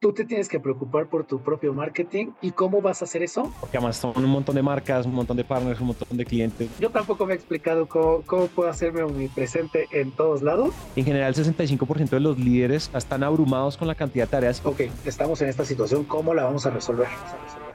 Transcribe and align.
tú 0.00 0.14
te 0.14 0.24
tienes 0.24 0.48
que 0.48 0.58
preocupar 0.58 1.08
por 1.08 1.26
tu 1.26 1.40
propio 1.40 1.74
marketing 1.74 2.28
y 2.40 2.52
cómo 2.52 2.80
vas 2.80 3.02
a 3.02 3.04
hacer 3.04 3.22
eso. 3.22 3.52
Porque 3.60 3.76
además 3.76 3.96
son 3.96 4.12
un 4.16 4.30
montón 4.30 4.54
de 4.54 4.62
marcas, 4.62 5.04
un 5.04 5.14
montón 5.14 5.36
de 5.36 5.44
partners, 5.44 5.78
un 5.80 5.88
montón 5.88 6.16
de 6.16 6.24
clientes. 6.24 6.70
Yo 6.80 6.90
tampoco 6.90 7.26
me 7.26 7.34
he 7.34 7.36
explicado 7.36 7.86
cómo, 7.86 8.22
cómo 8.22 8.46
puedo 8.46 8.70
hacerme 8.70 9.04
mi 9.04 9.28
presente 9.28 9.88
en 9.92 10.10
todos 10.10 10.40
lados. 10.40 10.74
En 10.96 11.04
general, 11.04 11.34
el 11.36 11.44
65% 11.44 12.08
de 12.08 12.20
los 12.20 12.38
líderes 12.38 12.90
están 12.94 13.22
abrumados 13.22 13.76
con 13.76 13.88
la 13.88 13.94
cantidad 13.94 14.24
de 14.24 14.30
tareas. 14.30 14.64
Ok, 14.64 14.80
estamos 15.04 15.42
en 15.42 15.50
esta 15.50 15.66
situación, 15.66 16.04
¿cómo 16.04 16.32
la 16.32 16.44
vamos 16.44 16.64
a 16.64 16.70
resolver? 16.70 17.06
Vamos 17.06 17.32
a 17.32 17.44
resolver. 17.44 17.69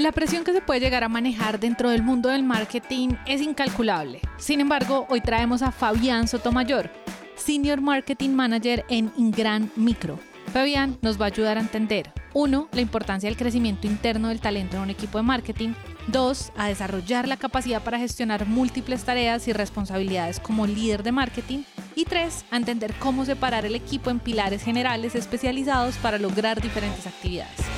La 0.00 0.12
presión 0.12 0.44
que 0.44 0.54
se 0.54 0.62
puede 0.62 0.80
llegar 0.80 1.04
a 1.04 1.10
manejar 1.10 1.60
dentro 1.60 1.90
del 1.90 2.02
mundo 2.02 2.30
del 2.30 2.42
marketing 2.42 3.10
es 3.26 3.42
incalculable. 3.42 4.22
Sin 4.38 4.58
embargo, 4.62 5.06
hoy 5.10 5.20
traemos 5.20 5.60
a 5.60 5.72
Fabián 5.72 6.26
Sotomayor, 6.26 6.90
Senior 7.36 7.82
Marketing 7.82 8.30
Manager 8.30 8.86
en 8.88 9.12
Ingran 9.18 9.70
Micro. 9.76 10.18
Fabián 10.54 10.96
nos 11.02 11.20
va 11.20 11.26
a 11.26 11.28
ayudar 11.28 11.58
a 11.58 11.60
entender, 11.60 12.14
uno, 12.32 12.70
la 12.72 12.80
importancia 12.80 13.28
del 13.28 13.36
crecimiento 13.36 13.86
interno 13.86 14.28
del 14.28 14.40
talento 14.40 14.78
en 14.78 14.84
un 14.84 14.90
equipo 14.90 15.18
de 15.18 15.24
marketing, 15.24 15.74
dos, 16.06 16.50
a 16.56 16.68
desarrollar 16.68 17.28
la 17.28 17.36
capacidad 17.36 17.82
para 17.82 17.98
gestionar 17.98 18.46
múltiples 18.46 19.04
tareas 19.04 19.48
y 19.48 19.52
responsabilidades 19.52 20.40
como 20.40 20.66
líder 20.66 21.02
de 21.02 21.12
marketing, 21.12 21.64
y 21.94 22.06
tres, 22.06 22.46
a 22.50 22.56
entender 22.56 22.94
cómo 23.00 23.26
separar 23.26 23.66
el 23.66 23.74
equipo 23.74 24.08
en 24.08 24.18
pilares 24.18 24.62
generales 24.62 25.14
especializados 25.14 25.96
para 25.98 26.16
lograr 26.16 26.62
diferentes 26.62 27.06
actividades. 27.06 27.69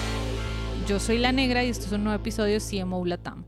Yo 0.88 0.98
soy 0.98 1.18
La 1.18 1.30
Negra 1.30 1.62
y 1.62 1.68
esto 1.68 1.86
es 1.86 1.92
un 1.92 2.02
nuevo 2.02 2.20
episodio 2.20 2.54
de 2.54 2.60
CMO 2.60 3.04
Latam. 3.06 3.44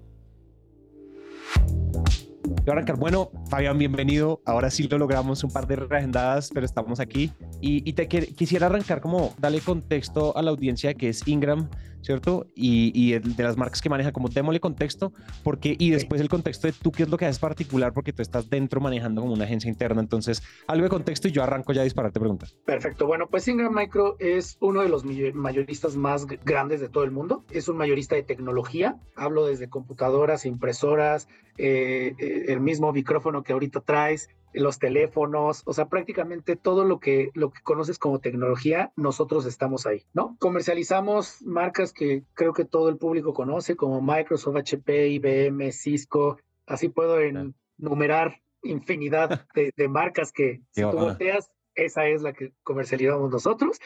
Arrancar. 2.73 2.97
Bueno, 2.97 3.31
Fabián, 3.51 3.79
bienvenido. 3.79 4.41
Ahora 4.47 4.71
sí 4.71 4.89
lo 4.89 4.99
logramos, 4.99 5.45
un 5.45 5.51
par 5.51 5.67
de 5.67 5.77
reagendadas, 5.77 6.51
pero 6.53 6.65
estamos 6.65 7.01
aquí. 7.01 7.31
Y, 7.61 7.93
te 7.93 8.09
quisiera 8.09 8.67
arrancar 8.67 9.01
como 9.01 9.35
darle 9.39 9.61
contexto 9.61 10.37
a 10.37 10.43
la 10.43 10.51
audiencia 10.51 10.95
que 10.95 11.09
es 11.09 11.27
Ingram, 11.29 11.69
¿cierto? 12.01 12.47
Y, 12.55 13.13
de 13.13 13.43
las 13.43 13.57
marcas 13.57 13.81
que 13.83 13.89
maneja, 13.89 14.13
como 14.13 14.29
démosle 14.29 14.61
contexto, 14.61 15.13
porque, 15.43 15.77
y 15.79 15.91
después 15.91 16.21
el 16.21 16.29
contexto 16.29 16.67
de 16.67 16.73
tú 16.73 16.91
qué 16.91 17.05
es 17.05 17.09
lo 17.09 17.17
que 17.17 17.27
haces 17.27 17.39
particular, 17.39 17.93
porque 17.93 18.13
tú 18.13 18.23
estás 18.23 18.49
dentro 18.49 18.81
manejando 18.81 19.21
como 19.21 19.35
una 19.35 19.45
agencia 19.45 19.69
interna. 19.69 20.01
Entonces, 20.01 20.43
algo 20.67 20.85
de 20.85 20.91
contexto 20.91 21.29
y 21.29 21.33
yo 21.33 21.43
arranco 21.43 21.73
ya 21.73 21.83
a 21.83 21.85
dispararte 21.85 22.19
preguntas. 22.19 22.57
Perfecto. 22.65 23.07
Bueno, 23.07 23.27
pues 23.29 23.47
Ingram 23.47 23.75
Micro 23.75 24.17
es 24.19 24.57
uno 24.61 24.83
de 24.83 24.89
los 24.89 25.05
mayoristas 25.05 25.97
más 25.97 26.27
grandes 26.27 26.81
de 26.81 26.89
todo 26.89 27.05
el 27.05 27.11
mundo. 27.11 27.45
Es 27.51 27.69
un 27.69 27.77
mayorista 27.77 28.15
de 28.15 28.23
tecnología. 28.23 28.97
Hablo 29.17 29.47
desde 29.47 29.69
computadoras, 29.69 30.47
impresoras, 30.47 31.29
eh, 31.57 32.15
eh, 32.19 32.54
el 32.55 32.61
mismo 32.61 32.93
micrófono 32.93 33.43
que 33.43 33.53
ahorita 33.53 33.81
traes, 33.81 34.29
los 34.53 34.79
teléfonos, 34.79 35.63
o 35.67 35.73
sea, 35.73 35.89
prácticamente 35.89 36.57
todo 36.57 36.85
lo 36.85 37.01
que, 37.01 37.31
lo 37.35 37.51
que 37.51 37.61
conoces 37.63 37.99
como 37.99 38.21
tecnología, 38.21 38.93
nosotros 38.97 39.47
estamos 39.47 39.87
ahí, 39.87 40.05
¿no? 40.15 40.37
Comercializamos 40.39 41.43
marcas 41.43 41.93
que 41.93 42.23
creo 42.35 42.53
que 42.53 42.65
todo 42.65 42.89
el 42.89 42.97
público 42.97 43.35
conoce, 43.35 43.77
como 43.77 44.01
Microsoft, 44.01 44.57
HP, 44.57 45.09
IBM, 45.09 45.73
Cisco, 45.73 46.39
así 46.67 46.89
puedo 46.89 47.19
enumerar 47.21 48.41
infinidad 48.63 49.47
de, 49.55 49.89
marcas 49.89 50.33
que 50.33 50.63
si 50.71 50.83
tú 50.83 50.93
volteas, 50.93 51.51
esa 51.75 52.07
es 52.07 52.23
la 52.23 52.33
que 52.33 52.53
comercializamos 52.63 53.31
nosotros. 53.31 53.79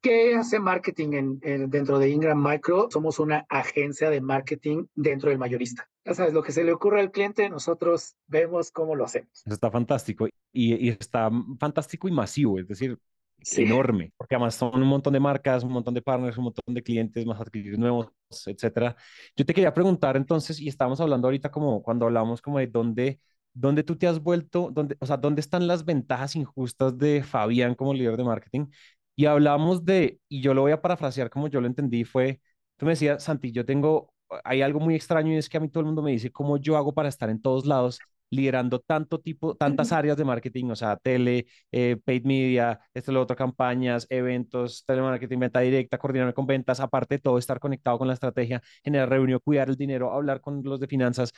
¿Qué 0.00 0.34
hace 0.34 0.58
marketing 0.58 1.38
en, 1.42 1.70
dentro 1.70 1.98
de 1.98 2.08
Ingram 2.08 2.42
Micro? 2.42 2.88
Somos 2.90 3.18
una 3.18 3.44
agencia 3.50 4.08
de 4.08 4.22
marketing 4.22 4.86
dentro 4.94 5.28
del 5.28 5.38
mayorista. 5.38 5.88
Ya 6.06 6.14
sabes, 6.14 6.32
lo 6.32 6.42
que 6.42 6.52
se 6.52 6.64
le 6.64 6.72
ocurre 6.72 7.00
al 7.00 7.10
cliente, 7.10 7.50
nosotros 7.50 8.16
vemos 8.26 8.70
cómo 8.70 8.94
lo 8.94 9.04
hacemos. 9.04 9.28
Eso 9.44 9.54
está 9.54 9.70
fantástico 9.70 10.26
y, 10.52 10.88
está 10.88 11.30
fantástico 11.58 12.08
y 12.08 12.12
masivo, 12.12 12.58
es 12.58 12.66
decir, 12.66 12.98
enorme, 13.56 14.12
porque 14.16 14.36
además 14.36 14.54
son 14.54 14.82
un 14.82 14.88
montón 14.88 15.12
de 15.12 15.20
marcas, 15.20 15.64
un 15.64 15.72
montón 15.72 15.92
de 15.92 16.00
partners, 16.00 16.38
un 16.38 16.44
montón 16.44 16.74
de 16.74 16.82
clientes 16.82 17.26
más 17.26 17.38
adquiridos 17.38 17.78
nuevos, 17.78 18.08
etcétera. 18.46 18.96
Yo 19.36 19.44
te 19.44 19.52
quería 19.52 19.74
preguntar 19.74 20.16
entonces, 20.16 20.58
y 20.60 20.68
estábamos 20.68 21.00
hablando 21.02 21.28
ahorita 21.28 21.50
como 21.50 21.82
cuando 21.82 22.06
hablamos 22.06 22.40
como 22.40 22.58
de 22.58 22.68
dónde, 22.68 23.20
dónde 23.52 23.82
tú 23.82 23.96
te 23.96 24.06
has 24.06 24.22
vuelto, 24.22 24.70
dónde, 24.72 24.96
o 24.98 25.04
sea, 25.04 25.18
dónde 25.18 25.40
están 25.40 25.66
las 25.66 25.84
ventajas 25.84 26.36
injustas 26.36 26.96
de 26.96 27.22
Fabián 27.22 27.74
como 27.74 27.92
líder 27.92 28.16
de 28.16 28.24
marketing 28.24 28.66
y 29.20 29.26
hablamos 29.26 29.84
de, 29.84 30.18
y 30.30 30.40
yo 30.40 30.54
lo 30.54 30.62
voy 30.62 30.72
a 30.72 30.80
parafrasear 30.80 31.28
como 31.28 31.48
yo 31.48 31.60
lo 31.60 31.66
entendí, 31.66 32.04
fue, 32.04 32.40
tú 32.78 32.86
me 32.86 32.92
decías, 32.92 33.22
Santi, 33.22 33.52
yo 33.52 33.66
tengo, 33.66 34.14
hay 34.44 34.62
algo 34.62 34.80
muy 34.80 34.94
extraño 34.94 35.30
y 35.32 35.36
es 35.36 35.50
que 35.50 35.58
a 35.58 35.60
mí 35.60 35.68
todo 35.68 35.80
el 35.82 35.86
mundo 35.86 36.00
me 36.02 36.10
dice 36.12 36.32
cómo 36.32 36.56
yo 36.56 36.78
hago 36.78 36.94
para 36.94 37.10
estar 37.10 37.28
en 37.28 37.42
todos 37.42 37.66
lados 37.66 37.98
liderando 38.30 38.78
tanto 38.80 39.20
tipo, 39.20 39.54
tantas 39.56 39.92
áreas 39.92 40.16
de 40.16 40.24
marketing, 40.24 40.70
o 40.70 40.76
sea, 40.76 40.96
tele, 40.96 41.46
eh, 41.70 41.98
paid 42.02 42.24
media, 42.24 42.80
esto, 42.94 43.12
lo 43.12 43.20
otro, 43.20 43.36
campañas, 43.36 44.06
eventos, 44.08 44.84
telemarketing, 44.86 45.38
venta 45.40 45.60
directa, 45.60 45.98
coordinar 45.98 46.32
con 46.32 46.46
ventas, 46.46 46.80
aparte 46.80 47.16
de 47.16 47.18
todo, 47.20 47.36
estar 47.36 47.60
conectado 47.60 47.98
con 47.98 48.08
la 48.08 48.14
estrategia, 48.14 48.62
generar 48.82 49.10
reunión, 49.10 49.40
cuidar 49.44 49.68
el 49.68 49.76
dinero, 49.76 50.12
hablar 50.12 50.40
con 50.40 50.62
los 50.62 50.80
de 50.80 50.86
finanzas. 50.86 51.30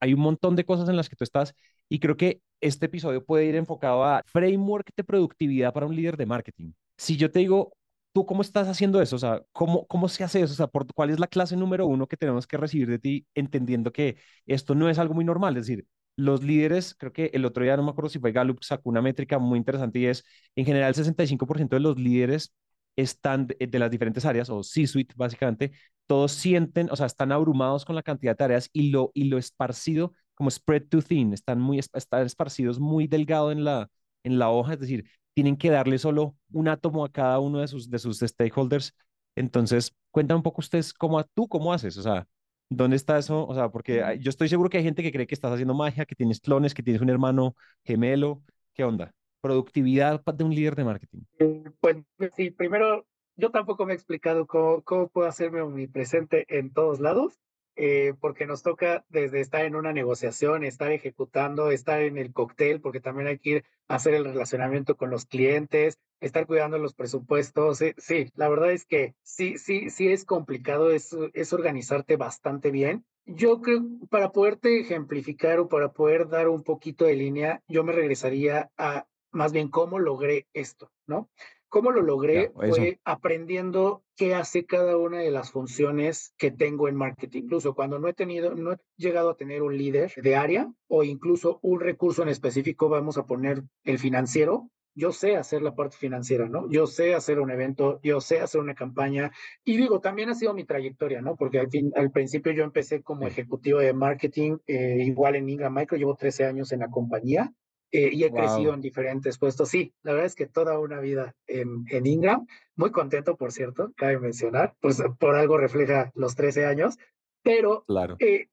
hay 0.00 0.14
un 0.14 0.20
montón 0.20 0.56
de 0.56 0.64
cosas 0.64 0.88
en 0.88 0.96
las 0.96 1.08
que 1.10 1.16
tú 1.16 1.24
estás 1.24 1.54
y 1.90 1.98
creo 1.98 2.16
que 2.16 2.40
este 2.62 2.86
episodio 2.86 3.22
puede 3.24 3.44
ir 3.44 3.56
enfocado 3.56 4.04
a 4.04 4.22
framework 4.26 4.90
de 4.96 5.04
productividad 5.04 5.72
para 5.74 5.84
un 5.86 5.94
líder 5.96 6.16
de 6.16 6.26
marketing 6.26 6.72
si 6.96 7.16
yo 7.16 7.30
te 7.30 7.40
digo, 7.40 7.72
¿tú 8.12 8.26
cómo 8.26 8.42
estás 8.42 8.68
haciendo 8.68 9.02
eso? 9.02 9.16
O 9.16 9.18
sea, 9.18 9.42
¿cómo, 9.52 9.86
cómo 9.86 10.08
se 10.08 10.24
hace 10.24 10.40
eso? 10.42 10.52
O 10.52 10.56
sea, 10.56 10.68
¿cuál 10.94 11.10
es 11.10 11.18
la 11.20 11.26
clase 11.26 11.56
número 11.56 11.86
uno 11.86 12.06
que 12.06 12.16
tenemos 12.16 12.46
que 12.46 12.56
recibir 12.56 12.88
de 12.88 12.98
ti, 12.98 13.26
entendiendo 13.34 13.92
que 13.92 14.16
esto 14.46 14.74
no 14.74 14.88
es 14.88 14.98
algo 14.98 15.14
muy 15.14 15.24
normal? 15.24 15.56
Es 15.56 15.66
decir, 15.66 15.86
los 16.16 16.42
líderes, 16.44 16.94
creo 16.94 17.12
que 17.12 17.30
el 17.34 17.44
otro 17.44 17.64
día, 17.64 17.76
no 17.76 17.82
me 17.82 17.90
acuerdo 17.90 18.08
si 18.10 18.18
fue 18.18 18.32
Gallup, 18.32 18.62
sacó 18.62 18.88
una 18.90 19.02
métrica 19.02 19.38
muy 19.38 19.58
interesante 19.58 19.98
y 19.98 20.06
es, 20.06 20.24
en 20.54 20.64
general, 20.64 20.88
el 20.90 20.94
65% 20.94 21.76
de 21.76 21.80
los 21.80 21.98
líderes 21.98 22.54
están 22.96 23.48
de, 23.48 23.78
las 23.78 23.90
diferentes 23.90 24.24
áreas, 24.24 24.48
o 24.50 24.62
C-suite 24.62 25.14
básicamente, 25.16 25.72
todos 26.06 26.32
sienten, 26.32 26.88
o 26.90 26.96
sea, 26.96 27.06
están 27.06 27.32
abrumados 27.32 27.84
con 27.84 27.96
la 27.96 28.02
cantidad 28.02 28.32
de 28.32 28.36
tareas 28.36 28.70
y 28.72 28.90
lo, 28.90 29.10
y 29.14 29.24
lo 29.24 29.38
esparcido, 29.38 30.12
como 30.34 30.50
spread 30.50 30.84
too 30.88 31.02
thin, 31.02 31.32
están, 31.32 31.60
muy, 31.60 31.78
están 31.78 32.26
esparcidos 32.26 32.78
muy 32.78 33.06
delgado 33.08 33.50
en 33.52 33.64
la, 33.64 33.90
en 34.22 34.38
la 34.38 34.50
hoja, 34.50 34.74
es 34.74 34.80
decir, 34.80 35.04
tienen 35.34 35.56
que 35.56 35.70
darle 35.70 35.98
solo 35.98 36.36
un 36.52 36.68
átomo 36.68 37.04
a 37.04 37.12
cada 37.12 37.38
uno 37.40 37.60
de 37.60 37.68
sus, 37.68 37.90
de 37.90 37.98
sus 37.98 38.20
stakeholders. 38.20 38.94
Entonces, 39.36 39.94
cuéntame 40.10 40.38
un 40.38 40.42
poco 40.42 40.60
ustedes 40.60 40.92
cómo 40.92 41.22
tú, 41.24 41.48
cómo 41.48 41.72
haces, 41.72 41.96
o 41.98 42.02
sea, 42.02 42.26
¿dónde 42.70 42.96
está 42.96 43.18
eso? 43.18 43.46
O 43.46 43.54
sea, 43.54 43.68
porque 43.68 44.18
yo 44.20 44.30
estoy 44.30 44.48
seguro 44.48 44.70
que 44.70 44.78
hay 44.78 44.84
gente 44.84 45.02
que 45.02 45.12
cree 45.12 45.26
que 45.26 45.34
estás 45.34 45.52
haciendo 45.52 45.74
magia, 45.74 46.06
que 46.06 46.14
tienes 46.14 46.40
clones, 46.40 46.74
que 46.74 46.82
tienes 46.82 47.02
un 47.02 47.10
hermano 47.10 47.56
gemelo. 47.84 48.42
¿Qué 48.74 48.84
onda? 48.84 49.12
Productividad 49.40 50.22
de 50.24 50.44
un 50.44 50.54
líder 50.54 50.74
de 50.74 50.84
marketing. 50.84 51.20
Eh, 51.38 51.64
pues 51.80 51.96
sí, 52.36 52.50
primero, 52.50 53.06
yo 53.36 53.50
tampoco 53.50 53.84
me 53.86 53.92
he 53.92 53.96
explicado 53.96 54.46
cómo, 54.46 54.82
cómo 54.82 55.08
puedo 55.08 55.28
hacerme 55.28 55.64
mi 55.64 55.86
presente 55.86 56.46
en 56.48 56.72
todos 56.72 57.00
lados. 57.00 57.38
Eh, 57.76 58.14
porque 58.20 58.46
nos 58.46 58.62
toca 58.62 59.04
desde 59.08 59.40
estar 59.40 59.64
en 59.64 59.74
una 59.74 59.92
negociación, 59.92 60.62
estar 60.62 60.92
ejecutando, 60.92 61.70
estar 61.72 62.00
en 62.02 62.18
el 62.18 62.32
cóctel, 62.32 62.80
porque 62.80 63.00
también 63.00 63.26
hay 63.26 63.38
que 63.38 63.50
ir 63.50 63.64
a 63.88 63.96
hacer 63.96 64.14
el 64.14 64.24
relacionamiento 64.24 64.96
con 64.96 65.10
los 65.10 65.26
clientes, 65.26 65.98
estar 66.20 66.46
cuidando 66.46 66.78
los 66.78 66.94
presupuestos. 66.94 67.82
Eh, 67.82 67.94
sí, 67.98 68.30
la 68.36 68.48
verdad 68.48 68.70
es 68.70 68.86
que 68.86 69.16
sí, 69.22 69.58
sí, 69.58 69.90
sí 69.90 70.08
es 70.08 70.24
complicado, 70.24 70.92
es, 70.92 71.16
es 71.32 71.52
organizarte 71.52 72.16
bastante 72.16 72.70
bien. 72.70 73.04
Yo 73.26 73.60
creo, 73.60 73.82
para 74.08 74.30
poderte 74.30 74.80
ejemplificar 74.80 75.58
o 75.58 75.68
para 75.68 75.92
poder 75.92 76.28
dar 76.28 76.48
un 76.48 76.62
poquito 76.62 77.06
de 77.06 77.14
línea, 77.14 77.62
yo 77.66 77.82
me 77.82 77.92
regresaría 77.92 78.70
a 78.76 79.06
más 79.32 79.52
bien 79.52 79.68
cómo 79.68 79.98
logré 79.98 80.46
esto, 80.52 80.92
¿no? 81.06 81.28
¿Cómo 81.74 81.90
lo 81.90 82.02
logré? 82.02 82.52
Fue 82.54 83.00
aprendiendo 83.04 84.04
qué 84.14 84.36
hace 84.36 84.64
cada 84.64 84.96
una 84.96 85.18
de 85.18 85.32
las 85.32 85.50
funciones 85.50 86.32
que 86.38 86.52
tengo 86.52 86.86
en 86.86 86.94
marketing. 86.94 87.42
Incluso 87.42 87.74
cuando 87.74 87.98
no 87.98 88.06
he 88.06 88.14
tenido, 88.14 88.54
no 88.54 88.74
he 88.74 88.76
llegado 88.96 89.30
a 89.30 89.36
tener 89.36 89.60
un 89.60 89.76
líder 89.76 90.12
de 90.14 90.36
área 90.36 90.72
o 90.86 91.02
incluso 91.02 91.58
un 91.62 91.80
recurso 91.80 92.22
en 92.22 92.28
específico, 92.28 92.88
vamos 92.88 93.18
a 93.18 93.26
poner 93.26 93.64
el 93.82 93.98
financiero. 93.98 94.70
Yo 94.94 95.10
sé 95.10 95.34
hacer 95.34 95.62
la 95.62 95.74
parte 95.74 95.96
financiera, 95.96 96.48
¿no? 96.48 96.70
Yo 96.70 96.86
sé 96.86 97.12
hacer 97.12 97.40
un 97.40 97.50
evento, 97.50 97.98
yo 98.04 98.20
sé 98.20 98.38
hacer 98.38 98.60
una 98.60 98.76
campaña. 98.76 99.32
Y 99.64 99.76
digo, 99.76 99.98
también 99.98 100.28
ha 100.28 100.36
sido 100.36 100.54
mi 100.54 100.62
trayectoria, 100.62 101.22
¿no? 101.22 101.34
Porque 101.34 101.58
al, 101.58 101.70
fin, 101.70 101.90
al 101.96 102.12
principio 102.12 102.52
yo 102.52 102.62
empecé 102.62 103.02
como 103.02 103.26
ejecutivo 103.26 103.80
de 103.80 103.94
marketing, 103.94 104.58
eh, 104.68 104.98
igual 105.00 105.34
en 105.34 105.48
Ingram 105.48 105.74
Micro, 105.74 105.98
llevo 105.98 106.14
13 106.14 106.44
años 106.44 106.70
en 106.70 106.78
la 106.78 106.88
compañía 106.88 107.52
eh, 107.96 108.10
y 108.12 108.24
he 108.24 108.32
crecido 108.32 108.74
en 108.74 108.80
diferentes 108.80 109.38
puestos. 109.38 109.68
Sí, 109.68 109.94
la 110.02 110.10
verdad 110.10 110.26
es 110.26 110.34
que 110.34 110.46
toda 110.46 110.80
una 110.80 110.98
vida 110.98 111.36
en, 111.46 111.84
en, 111.90 112.06
Ingram, 112.06 112.44
muy 112.74 112.90
contento, 112.90 113.36
por 113.36 113.52
cierto, 113.52 113.92
cabe 113.96 114.18
mencionar, 114.18 114.74
pues 114.80 115.00
por 115.20 115.36
algo 115.36 115.58
refleja 115.58 116.10
los 116.16 116.34
13 116.34 116.66
años, 116.66 116.98
pero 117.44 117.84
claro. 117.86 118.16
Eh, 118.18 118.48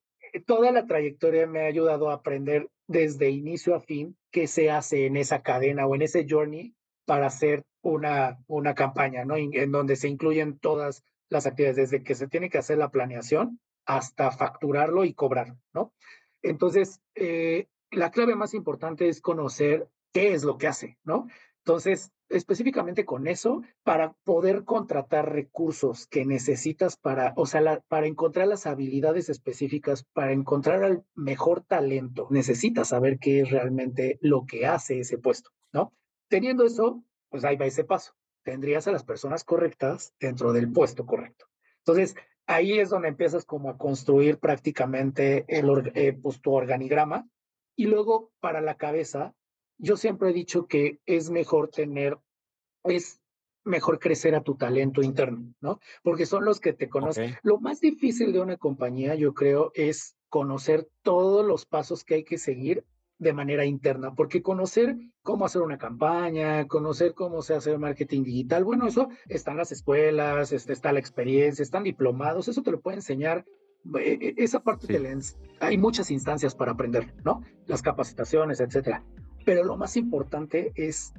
toda 0.45 0.71
la 0.71 0.85
trayectoria 0.85 1.47
me 1.47 1.61
ha 1.61 1.65
ayudado 1.65 2.11
a 2.11 2.13
aprender 2.13 2.69
desde 2.85 3.31
inicio 3.31 3.73
a 3.73 3.79
fin 3.79 4.15
qué 4.29 4.45
se 4.45 4.69
hace 4.69 5.07
en 5.07 5.17
esa 5.17 5.41
cadena 5.41 5.87
o 5.87 5.95
en 5.95 6.03
ese 6.03 6.27
journey 6.29 6.75
para 7.05 7.25
hacer 7.25 7.63
una, 7.81 8.37
una 8.45 8.75
campaña, 8.75 9.25
¿no? 9.25 9.37
En, 9.37 9.71
donde 9.71 9.95
se 9.95 10.07
incluyen 10.07 10.59
todas 10.59 11.03
las 11.29 11.47
actividades, 11.47 11.77
desde 11.77 12.03
que 12.03 12.13
se 12.13 12.27
tiene 12.27 12.51
que 12.51 12.59
hacer 12.59 12.77
la 12.77 12.91
planeación 12.91 13.59
hasta 13.87 14.29
facturarlo 14.29 15.03
y 15.03 15.15
cobrar, 15.15 15.55
¿no? 15.73 15.95
Entonces, 16.43 17.01
eh, 17.15 17.65
la 17.91 18.11
clave 18.11 18.35
más 18.35 18.53
importante 18.53 19.07
es 19.09 19.21
conocer 19.21 19.89
qué 20.13 20.33
es 20.33 20.43
lo 20.43 20.57
que 20.57 20.67
hace, 20.67 20.97
¿no? 21.03 21.27
Entonces, 21.63 22.11
específicamente 22.29 23.05
con 23.05 23.27
eso, 23.27 23.61
para 23.83 24.13
poder 24.23 24.63
contratar 24.63 25.31
recursos 25.31 26.07
que 26.07 26.25
necesitas 26.25 26.97
para, 26.97 27.33
o 27.35 27.45
sea, 27.45 27.83
para 27.87 28.07
encontrar 28.07 28.47
las 28.47 28.65
habilidades 28.65 29.29
específicas, 29.29 30.03
para 30.13 30.31
encontrar 30.31 30.83
al 30.83 31.03
mejor 31.13 31.61
talento, 31.61 32.27
necesitas 32.31 32.89
saber 32.89 33.19
qué 33.19 33.41
es 33.41 33.51
realmente 33.51 34.17
lo 34.21 34.45
que 34.45 34.65
hace 34.65 34.99
ese 34.99 35.17
puesto, 35.17 35.51
¿no? 35.71 35.93
Teniendo 36.29 36.65
eso, 36.65 37.03
pues 37.29 37.43
ahí 37.43 37.57
va 37.57 37.65
ese 37.65 37.83
paso. 37.83 38.13
Tendrías 38.43 38.87
a 38.87 38.91
las 38.91 39.03
personas 39.03 39.43
correctas 39.43 40.15
dentro 40.19 40.53
del 40.53 40.71
puesto 40.71 41.05
correcto. 41.05 41.45
Entonces, 41.85 42.15
ahí 42.47 42.79
es 42.79 42.89
donde 42.89 43.09
empiezas 43.09 43.45
como 43.45 43.69
a 43.69 43.77
construir 43.77 44.39
prácticamente 44.39 45.45
el, 45.47 45.91
eh, 45.93 46.13
pues, 46.13 46.41
tu 46.41 46.53
organigrama. 46.53 47.27
Y 47.75 47.85
luego, 47.85 48.31
para 48.39 48.61
la 48.61 48.75
cabeza, 48.75 49.33
yo 49.77 49.97
siempre 49.97 50.29
he 50.29 50.33
dicho 50.33 50.67
que 50.67 50.99
es 51.05 51.29
mejor 51.29 51.69
tener, 51.69 52.17
es 52.83 53.19
mejor 53.63 53.99
crecer 53.99 54.35
a 54.35 54.43
tu 54.43 54.55
talento 54.55 55.01
interno, 55.01 55.53
¿no? 55.61 55.79
Porque 56.03 56.25
son 56.25 56.45
los 56.45 56.59
que 56.59 56.73
te 56.73 56.89
conocen. 56.89 57.35
Lo 57.43 57.59
más 57.59 57.79
difícil 57.79 58.33
de 58.33 58.41
una 58.41 58.57
compañía, 58.57 59.15
yo 59.15 59.33
creo, 59.33 59.71
es 59.75 60.15
conocer 60.29 60.87
todos 61.01 61.45
los 61.45 61.65
pasos 61.65 62.03
que 62.03 62.15
hay 62.15 62.23
que 62.23 62.37
seguir 62.37 62.85
de 63.21 63.33
manera 63.33 63.65
interna, 63.65 64.15
porque 64.15 64.41
conocer 64.41 64.97
cómo 65.21 65.45
hacer 65.45 65.61
una 65.61 65.77
campaña, 65.77 66.67
conocer 66.67 67.13
cómo 67.13 67.43
se 67.43 67.53
hace 67.53 67.77
marketing 67.77 68.23
digital, 68.23 68.63
bueno, 68.63 68.87
eso 68.87 69.09
está 69.27 69.51
en 69.51 69.57
las 69.57 69.71
escuelas, 69.71 70.51
este, 70.51 70.73
está 70.73 70.91
la 70.91 70.99
experiencia, 70.99 71.61
están 71.61 71.83
diplomados, 71.83 72.47
eso 72.47 72.63
te 72.63 72.71
lo 72.71 72.81
puede 72.81 72.97
enseñar 72.97 73.45
eh, 73.95 74.17
eh, 74.21 74.33
esa 74.37 74.61
parte 74.61 74.99
hay 75.59 75.77
muchas 75.77 76.11
instancias 76.11 76.55
para 76.55 76.71
aprender, 76.71 77.13
¿no? 77.23 77.41
Las 77.67 77.81
capacitaciones, 77.81 78.59
etcétera. 78.59 79.03
Pero 79.45 79.63
lo 79.63 79.77
más 79.77 79.97
importante 79.97 80.71
es 80.75 81.13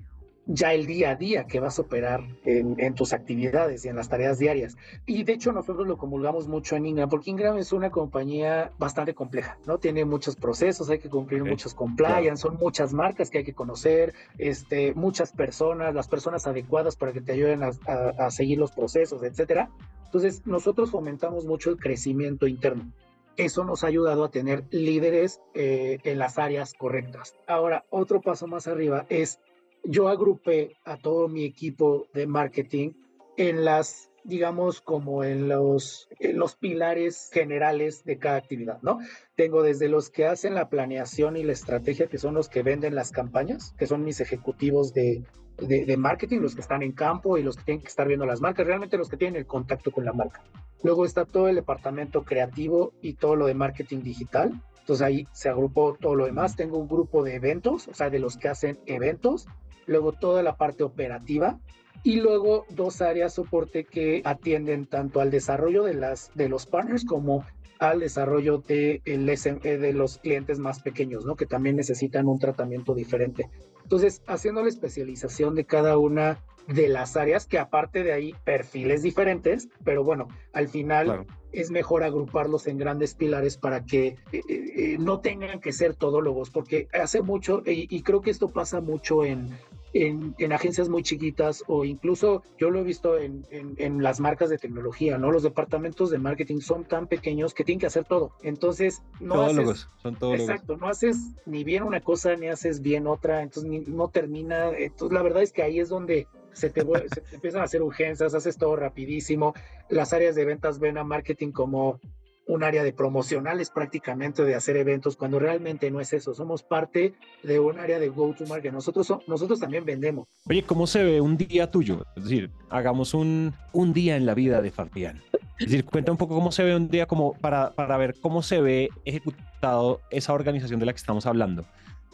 ya 0.47 0.75
el 0.75 0.87
día 0.87 1.11
a 1.11 1.17
día 1.17 1.45
que 1.47 1.61
vas 1.61 1.79
a 1.79 1.83
operar 1.83 2.21
en, 2.45 2.95
tus 2.95 3.13
actividades 3.13 3.85
y 3.85 3.89
en 3.89 3.97
las 3.97 4.09
tareas 4.09 4.39
diarias. 4.39 4.77
Y 5.07 5.23
de 5.25 5.35
hecho 5.35 5.53
nosotros 5.53 5.87
lo 5.87 5.97
comulgamos 5.97 6.49
mucho 6.49 6.77
en 6.77 6.87
Ingram, 6.87 7.09
porque 7.09 7.31
Ingram 7.31 7.57
es 7.59 7.73
una 7.73 7.91
compañía 7.91 8.73
bastante 8.79 9.15
compleja, 9.15 9.59
¿no? 9.67 9.79
Tiene 9.79 10.05
muchos 10.05 10.37
procesos, 10.37 10.91
hay 10.91 10.99
que 10.99 11.09
cumplir 11.09 11.45
muchos 11.45 11.75
compliance, 11.75 12.43
son 12.43 12.57
muchas 12.57 12.93
marcas 12.93 13.31
que 13.31 13.39
hay 13.39 13.45
que 13.45 13.55
conocer, 13.55 14.15
este, 14.39 14.95
muchas 14.95 15.33
personas, 15.33 15.95
las 15.95 16.09
personas 16.09 16.47
adecuadas 16.47 16.97
para 16.97 17.13
que 17.13 17.21
te 17.21 17.33
ayuden 17.33 17.63
a, 17.63 18.31
seguir 18.31 18.59
los 18.59 18.73
procesos, 18.73 19.23
etcétera. 19.23 19.71
Entonces 20.07 20.47
nosotros 20.47 20.91
fomentamos 20.91 21.47
mucho 21.47 21.71
el 21.71 21.77
crecimiento 21.77 22.47
interno. 22.47 22.93
Eso 23.37 23.65
nos 23.65 23.83
ha 23.83 23.87
ayudado 23.87 24.25
a 24.25 24.31
tener 24.31 24.65
líderes 24.71 25.41
eh, 25.55 25.99
en 26.05 26.19
las 26.19 26.39
áreas 26.39 26.75
correctas. 26.75 27.35
Ahora, 27.47 27.87
otro 27.89 28.21
paso 28.21 28.47
más 28.47 28.67
arriba 28.67 29.07
es 29.09 29.41
yo 29.85 30.09
agrupé 30.09 30.77
a 30.85 30.97
todo 30.97 31.29
mi 31.29 31.45
equipo 31.45 32.07
de 32.13 32.27
marketing 32.27 32.93
en 33.37 33.65
las 33.65 34.13
digamos, 34.25 34.81
como 34.81 35.25
en 35.25 35.49
los, 35.49 36.09
los 36.21 36.55
pilares 36.55 37.29
generales 37.33 38.05
de 38.05 38.19
cada 38.19 38.37
actividad, 38.37 38.79
¿no? 38.83 38.99
Tengo 39.35 39.63
desde 39.63 39.89
los 39.89 40.11
que 40.11 40.27
hacen 40.27 40.55
la 40.55 40.69
planeación 40.69 41.37
y 41.37 41.43
la 41.43 41.53
estrategia, 41.53 42.07
que 42.07 42.19
son 42.19 42.35
los 42.35 42.49
que 42.49 42.63
venden 42.63 42.95
las 42.95 43.11
campañas, 43.11 43.75
que 43.77 43.87
son 43.87 44.05
mis 44.05 44.21
ejecutivos 44.21 44.95
de, 44.95 45.25
de, 45.59 45.97
marketing, 45.97 46.41
los 46.41 46.55
que 46.55 46.61
están 46.61 46.83
en 46.83 46.93
campo 46.93 47.37
y 47.37 47.43
los 47.43 47.57
que 47.57 47.65
tienen 47.65 47.83
que 47.83 47.89
estar 47.89 48.07
viendo 48.07 48.27
las 48.27 48.41
marcas, 48.41 48.67
realmente 48.67 48.97
los 48.97 49.09
que 49.09 49.17
tienen 49.17 49.37
el 49.37 49.47
contacto 49.47 49.91
con 49.91 50.05
la 50.05 50.13
marca. 50.13 50.43
Luego 50.83 51.05
está 51.05 51.25
todo 51.25 51.49
el 51.49 51.57
departamento 51.57 52.25
creativo 52.25 52.93
y 53.03 53.15
todo 53.15 53.37
lo 53.37 53.47
de 53.47 53.55
marketing 53.55 54.03
digital. 54.03 54.53
Entonces 54.83 55.03
ahí 55.03 55.27
se 55.33 55.49
agrupó 55.49 55.97
todo 56.01 56.15
lo 56.15 56.27
demás. 56.27 56.57
Tengo 56.57 56.79
un 56.79 56.89
grupo 56.89 57.23
de 57.23 57.37
eventos, 57.37 57.89
o 57.89 57.95
sea, 57.95 58.11
de 58.11 58.19
los 58.19 58.37
que 58.37 58.49
hacen 58.49 58.79
eventos 58.87 59.47
luego 59.87 60.13
toda 60.13 60.43
la 60.43 60.57
parte 60.57 60.85
operativa 60.85 61.59
y 62.03 62.21
luego 62.21 62.67
dos 62.71 63.01
áreas 63.01 63.35
soporte 63.35 63.85
que 63.85 64.23
atienden 64.25 64.87
tanto 64.87 65.21
al 65.21 65.31
desarrollo 65.31 65.85
de, 65.85 65.95
las, 65.95 66.31
de 66.35 66.49
los 66.49 66.67
partners 66.67 67.05
como 67.05 67.45
al 67.83 67.99
desarrollo 67.99 68.59
de, 68.59 69.03
eh, 69.05 69.79
de 69.79 69.93
los 69.93 70.19
clientes 70.19 70.61
más 70.61 70.81
pequeños, 70.81 71.25
¿no? 71.25 71.35
que 71.35 71.47
también 71.47 71.75
necesitan 71.75 72.29
un 72.29 72.39
tratamiento 72.39 72.95
diferente. 72.95 73.51
Entonces, 73.83 74.23
haciendo 74.29 74.63
la 74.63 74.69
especialización 74.69 75.57
de 75.57 75.65
cada 75.65 75.99
una 75.99 76.39
de 76.69 76.87
las 76.87 77.17
áreas, 77.17 77.45
que 77.47 77.59
aparte 77.59 78.05
de 78.05 78.13
ahí, 78.13 78.37
perfiles 78.45 79.03
diferentes, 79.03 79.69
pero 79.85 80.05
bueno, 80.05 80.29
al 80.53 80.69
final 80.69 81.27
es 81.51 81.73
mejor 81.73 82.05
agruparlos 82.05 82.69
en 82.69 82.79
grandes 82.79 83.15
pilares 83.15 83.57
para 83.57 83.85
que 83.85 84.17
eh, 84.31 84.43
eh, 84.49 84.97
no 85.01 85.19
tengan 85.19 85.61
que 85.61 85.73
ser 85.73 85.95
todólogos, 85.95 86.51
porque 86.51 86.87
hace 86.93 87.21
mucho, 87.21 87.65
y 87.67 88.01
creo 88.03 88.21
que 88.21 88.31
esto 88.31 88.47
pasa 88.49 88.81
mucho 88.81 89.25
en, 89.25 89.49
en, 89.93 90.53
agencias 90.53 90.89
muy 90.89 91.03
chiquitas 91.03 91.63
o 91.67 91.85
incluso 91.85 92.43
yo 92.59 92.71
lo 92.71 92.81
he 92.81 92.83
visto 92.83 93.19
en, 93.19 93.47
en, 93.51 94.03
las 94.03 94.21
marcas 94.21 94.51
de 94.51 94.59
tecnología, 94.59 95.19
¿no? 95.19 95.31
Los 95.31 95.43
departamentos 95.43 96.11
de 96.11 96.19
marketing 96.19 96.61
son 96.61 96.85
tan 96.85 97.07
pequeños 97.07 97.55
que 97.55 97.65
tienen 97.65 97.81
que 97.81 97.87
hacer 97.87 98.05
todo. 98.05 98.33
Entonces, 98.43 99.03
no 99.21 99.43
haces, 99.43 99.89
son 100.03 100.17
todos 100.17 100.41
Exacto, 100.41 100.77
no 100.77 100.89
haces 100.89 101.17
ni 101.47 101.65
bien 101.65 101.83
una 101.83 102.01
cosa 102.01 102.35
ni 102.37 102.49
haces 102.49 102.81
bien 102.81 103.07
otra, 103.07 103.43
entonces 103.43 103.89
no 103.89 104.09
termina. 104.09 104.71
Entonces, 104.77 105.15
la 105.15 105.23
verdad 105.23 105.43
es 105.43 105.53
que 105.53 105.63
ahí 105.63 105.79
es 105.79 105.89
donde 105.89 106.27
se 106.53 106.71
te, 106.71 106.83
se 106.83 107.21
te 107.21 107.35
empiezan 107.37 107.61
a 107.61 107.65
hacer 107.65 107.83
urgencias, 107.83 108.35
haces 108.35 108.57
todo 108.57 108.77
rapidísimo. 108.77 109.55
Las 109.89 110.13
áreas 110.13 110.35
de 110.35 110.45
ventas 110.45 110.79
ven 110.79 110.99
a 110.99 111.05
marketing 111.05 111.53
como 111.53 112.01
un 112.47 112.65
área 112.65 112.83
de 112.83 112.93
promocionales 112.93 113.71
prácticamente, 113.71 114.45
de 114.45 114.55
hacer 114.55 114.77
eventos, 114.77 115.17
cuando 115.17 115.39
realmente 115.39 115.91
no 115.91 116.01
es 116.01 116.13
eso. 116.13 116.35
Somos 116.35 116.63
parte 116.63 117.15
de 117.43 117.59
un 117.59 117.79
área 117.79 117.99
de 117.99 118.09
go-to-market. 118.09 118.73
Nosotros, 118.73 119.13
nosotros 119.27 119.61
también 119.61 119.85
vendemos. 119.85 120.27
Oye, 120.49 120.63
¿cómo 120.63 120.87
se 120.87 121.05
ve 121.05 121.21
un 121.21 121.37
día 121.37 121.71
tuyo? 121.71 122.05
Es 122.17 122.25
decir, 122.25 122.51
hagamos 122.71 123.15
un, 123.15 123.55
un 123.73 123.93
día 123.93 124.17
en 124.17 124.27
la 124.27 124.35
vida 124.35 124.61
de 124.61 124.71
Fabián. 124.71 125.23
Es 125.59 125.67
decir, 125.67 125.85
cuenta 125.85 126.11
un 126.11 126.19
poco 126.19 126.35
cómo 126.35 126.51
se 126.51 126.65
ve 126.65 126.75
un 126.75 126.89
día 126.89 127.07
como 127.07 127.35
para, 127.35 127.71
para 127.71 127.97
ver 127.97 128.15
cómo 128.21 128.43
se 128.43 128.61
ve 128.61 128.89
ejecutado 129.05 130.01
esa 130.11 130.33
organización 130.33 130.81
de 130.81 130.87
la 130.87 130.93
que 130.93 130.99
estamos 130.99 131.27
hablando. 131.27 131.65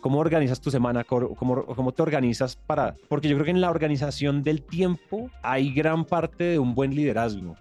¿Cómo 0.01 0.19
organizas 0.19 0.61
tu 0.61 0.71
semana? 0.71 1.03
¿Cómo, 1.03 1.35
¿Cómo 1.35 1.93
te 1.93 2.03
organizas 2.03 2.57
para...? 2.57 2.95
Porque 3.09 3.29
yo 3.29 3.37
creo 3.37 3.47
que 3.47 3.51
en 3.51 3.61
la 3.61 3.71
organización 3.71 4.43
del 4.43 4.63
tiempo 4.63 5.31
hay 5.43 5.73
gran 5.73 6.05
parte 6.05 6.45
de 6.45 6.59
un 6.59 6.75
buen 6.75 6.95
liderazgo. 6.95 7.57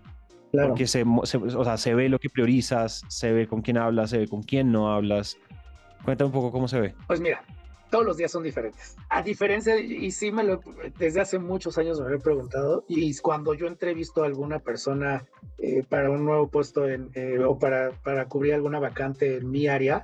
Porque 0.51 0.87
se, 0.87 1.03
o 1.03 1.25
sea, 1.25 1.77
se 1.77 1.93
ve 1.93 2.09
lo 2.09 2.19
que 2.19 2.29
priorizas, 2.29 3.03
se 3.09 3.31
ve 3.31 3.47
con 3.47 3.61
quién 3.61 3.77
hablas, 3.77 4.09
se 4.09 4.17
ve 4.17 4.27
con 4.27 4.43
quién 4.43 4.71
no 4.71 4.91
hablas. 4.91 5.37
Cuéntame 6.03 6.27
un 6.27 6.33
poco 6.33 6.51
cómo 6.51 6.67
se 6.67 6.79
ve. 6.79 6.95
Pues 7.07 7.19
mira, 7.19 7.43
todos 7.89 8.05
los 8.05 8.17
días 8.17 8.31
son 8.31 8.43
diferentes. 8.43 8.95
A 9.09 9.21
diferencia, 9.21 9.79
y 9.79 10.11
sí 10.11 10.31
me 10.31 10.43
lo, 10.43 10.59
desde 10.97 11.21
hace 11.21 11.39
muchos 11.39 11.77
años 11.77 11.99
me 11.99 12.09
lo 12.09 12.15
he 12.15 12.19
preguntado, 12.19 12.85
y 12.87 13.15
cuando 13.17 13.53
yo 13.53 13.67
entrevisto 13.67 14.23
a 14.23 14.25
alguna 14.25 14.59
persona 14.59 15.25
eh, 15.57 15.83
para 15.87 16.09
un 16.09 16.25
nuevo 16.25 16.47
puesto 16.47 16.87
en, 16.87 17.09
eh, 17.13 17.39
o 17.39 17.57
para, 17.57 17.91
para 18.03 18.25
cubrir 18.27 18.53
alguna 18.53 18.79
vacante 18.79 19.37
en 19.37 19.49
mi 19.49 19.67
área, 19.67 20.03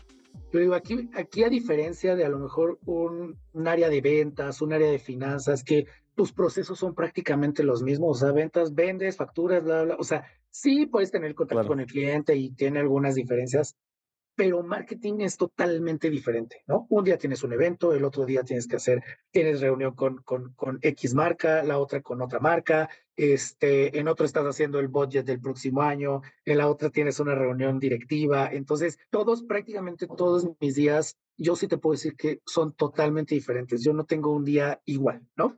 yo 0.52 0.60
digo, 0.60 0.76
aquí, 0.76 1.10
aquí 1.16 1.44
a 1.44 1.50
diferencia 1.50 2.16
de 2.16 2.26
a 2.26 2.30
lo 2.30 2.40
mejor 2.40 2.80
un, 2.86 3.38
un 3.54 3.68
área 3.68 3.90
de 3.90 4.02
ventas, 4.02 4.62
un 4.62 4.74
área 4.74 4.90
de 4.90 5.00
finanzas, 5.00 5.64
que 5.64 5.86
tus 6.16 6.32
procesos 6.32 6.78
son 6.80 6.94
prácticamente 6.94 7.64
los 7.64 7.82
mismos, 7.84 8.18
o 8.18 8.26
sea, 8.26 8.32
ventas, 8.32 8.74
vendes, 8.74 9.18
facturas, 9.18 9.64
bla, 9.64 9.84
bla, 9.84 9.96
o 10.00 10.04
sea, 10.04 10.26
sí 10.50 10.86
puedes 10.86 11.12
tener 11.12 11.34
contacto 11.36 11.68
con 11.68 11.80
el 11.80 11.88
cliente 11.88 12.36
y 12.36 12.52
tiene 12.52 12.80
algunas 12.80 13.16
diferencias, 13.16 13.76
pero 14.36 14.64
marketing 14.64 15.22
es 15.22 15.38
totalmente 15.38 16.10
diferente, 16.10 16.64
¿no? 16.68 16.88
Un 16.90 17.04
día 17.04 17.18
tienes 17.18 17.44
un 17.44 17.54
evento, 17.54 17.94
el 17.94 18.04
otro 18.04 18.26
día 18.26 18.44
tienes 18.44 18.68
que 18.68 18.78
hacer, 18.78 19.04
tienes 19.32 19.62
reunión 19.62 19.94
con, 19.94 20.24
con, 20.24 20.54
con 20.54 20.80
X 20.82 21.14
marca, 21.14 21.64
la 21.64 21.78
otra 21.78 22.02
con 22.02 22.22
otra 22.22 22.40
marca, 22.40 22.90
este, 23.16 24.00
en 24.00 24.08
otro 24.08 24.26
estás 24.26 24.46
haciendo 24.46 24.80
el 24.80 24.88
budget 24.88 25.26
del 25.26 25.40
próximo 25.40 25.84
año, 25.84 26.22
en 26.46 26.58
la 26.58 26.68
otra 26.68 26.90
tienes 26.90 27.20
una 27.20 27.36
reunión 27.36 27.80
directiva, 27.80 28.50
entonces 28.52 28.98
todos, 29.12 29.44
prácticamente 29.44 30.08
todos 30.08 30.50
mis 30.60 30.76
días, 30.76 31.18
yo 31.38 31.56
sí 31.56 31.68
te 31.68 31.78
puedo 31.78 31.94
decir 31.94 32.16
que 32.16 32.42
son 32.46 32.74
totalmente 32.74 33.36
diferentes, 33.36 33.84
yo 33.84 33.94
no 33.94 34.06
tengo 34.06 34.32
un 34.32 34.46
día 34.46 34.82
igual, 34.86 35.22
¿no? 35.36 35.58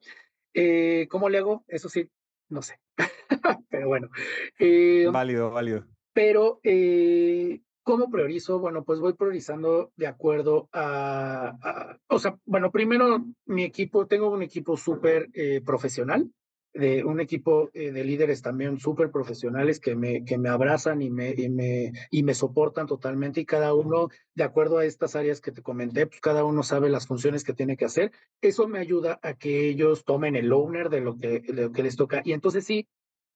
Eh, 0.55 1.07
¿Cómo 1.09 1.29
le 1.29 1.37
hago? 1.37 1.65
Eso 1.67 1.89
sí, 1.89 2.09
no 2.49 2.61
sé. 2.61 2.79
pero 3.69 3.87
bueno. 3.87 4.09
Eh, 4.57 5.07
válido, 5.11 5.51
válido. 5.51 5.85
Pero, 6.13 6.61
eh, 6.63 7.61
¿cómo 7.83 8.09
priorizo? 8.09 8.59
Bueno, 8.59 8.85
pues 8.85 9.01
voy 9.01 9.13
priorizando 9.13 9.91
de 9.97 10.07
acuerdo 10.07 10.69
a, 10.71 11.97
o 12.07 12.19
sea, 12.19 12.37
bueno, 12.45 12.71
primero 12.71 13.25
mi 13.45 13.65
equipo, 13.65 14.07
tengo 14.07 14.29
un 14.29 14.43
equipo 14.43 14.77
súper 14.77 15.29
profesional, 15.65 16.31
de 16.75 17.05
un 17.05 17.21
equipo 17.21 17.69
eh, 17.73 17.91
de 17.91 18.03
líderes 18.03 18.41
también 18.41 18.79
súper 18.79 19.09
profesionales 19.09 19.79
que 19.79 19.95
me, 19.95 20.25
que 20.25 20.37
me 20.37 20.49
abrazan 20.49 21.01
y 21.01 21.09
me, 21.09 21.33
y, 21.35 21.49
me, 21.49 21.93
y 22.11 22.23
me 22.23 22.33
soportan 22.33 22.85
totalmente 22.85 23.39
y 23.39 23.45
cada 23.45 23.73
uno, 23.73 24.09
de 24.35 24.43
acuerdo 24.43 24.77
a 24.77 24.85
estas 24.85 25.15
áreas 25.15 25.39
que 25.39 25.53
te 25.53 25.61
comenté, 25.61 26.05
pues 26.05 26.19
cada 26.19 26.43
uno 26.43 26.63
sabe 26.63 26.89
las 26.89 27.07
funciones 27.07 27.45
que 27.45 27.53
tiene 27.53 27.77
que 27.77 27.85
hacer. 27.85 28.11
Eso 28.41 28.67
me 28.67 28.79
ayuda 28.79 29.19
a 29.23 29.35
que 29.35 29.69
ellos 29.69 30.03
tomen 30.03 30.35
el 30.35 30.51
owner 30.51 30.89
de 30.89 30.99
lo 30.99 31.17
que, 31.17 31.39
de 31.39 31.63
lo 31.63 31.71
que 31.71 31.83
les 31.83 31.95
toca. 31.95 32.21
Y 32.25 32.33
entonces 32.33 32.65
sí, 32.65 32.89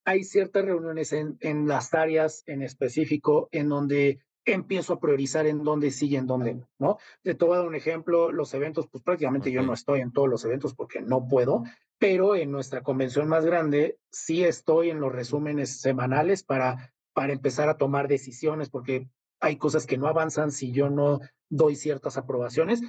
hay 0.03 0.25
ciertas 0.25 0.65
reuniones 0.65 1.13
en, 1.13 1.37
en 1.39 1.67
las 1.67 1.93
áreas 1.93 2.43
en 2.45 2.61
específico 2.61 3.47
en 3.53 3.69
donde 3.69 4.19
empiezo 4.53 4.93
a 4.93 4.99
priorizar 4.99 5.45
en 5.47 5.63
dónde 5.63 5.91
sí 5.91 6.07
y 6.07 6.15
en 6.15 6.27
dónde 6.27 6.63
no. 6.77 6.97
Te 7.23 7.33
voy 7.33 7.55
a 7.55 7.59
dar 7.59 7.67
un 7.67 7.75
ejemplo, 7.75 8.31
los 8.31 8.53
eventos, 8.53 8.87
pues 8.87 9.03
prácticamente 9.03 9.51
yo 9.51 9.61
no 9.61 9.73
estoy 9.73 10.01
en 10.01 10.11
todos 10.11 10.29
los 10.29 10.45
eventos 10.45 10.75
porque 10.75 11.01
no 11.01 11.27
puedo, 11.27 11.63
pero 11.97 12.35
en 12.35 12.51
nuestra 12.51 12.81
convención 12.81 13.27
más 13.27 13.45
grande 13.45 13.97
sí 14.11 14.43
estoy 14.43 14.89
en 14.89 14.99
los 14.99 15.11
resúmenes 15.11 15.81
semanales 15.81 16.43
para, 16.43 16.93
para 17.13 17.33
empezar 17.33 17.69
a 17.69 17.77
tomar 17.77 18.07
decisiones, 18.07 18.69
porque 18.69 19.09
hay 19.39 19.57
cosas 19.57 19.85
que 19.85 19.97
no 19.97 20.07
avanzan 20.07 20.51
si 20.51 20.71
yo 20.71 20.89
no 20.89 21.19
doy 21.49 21.75
ciertas 21.75 22.17
aprobaciones. 22.17 22.81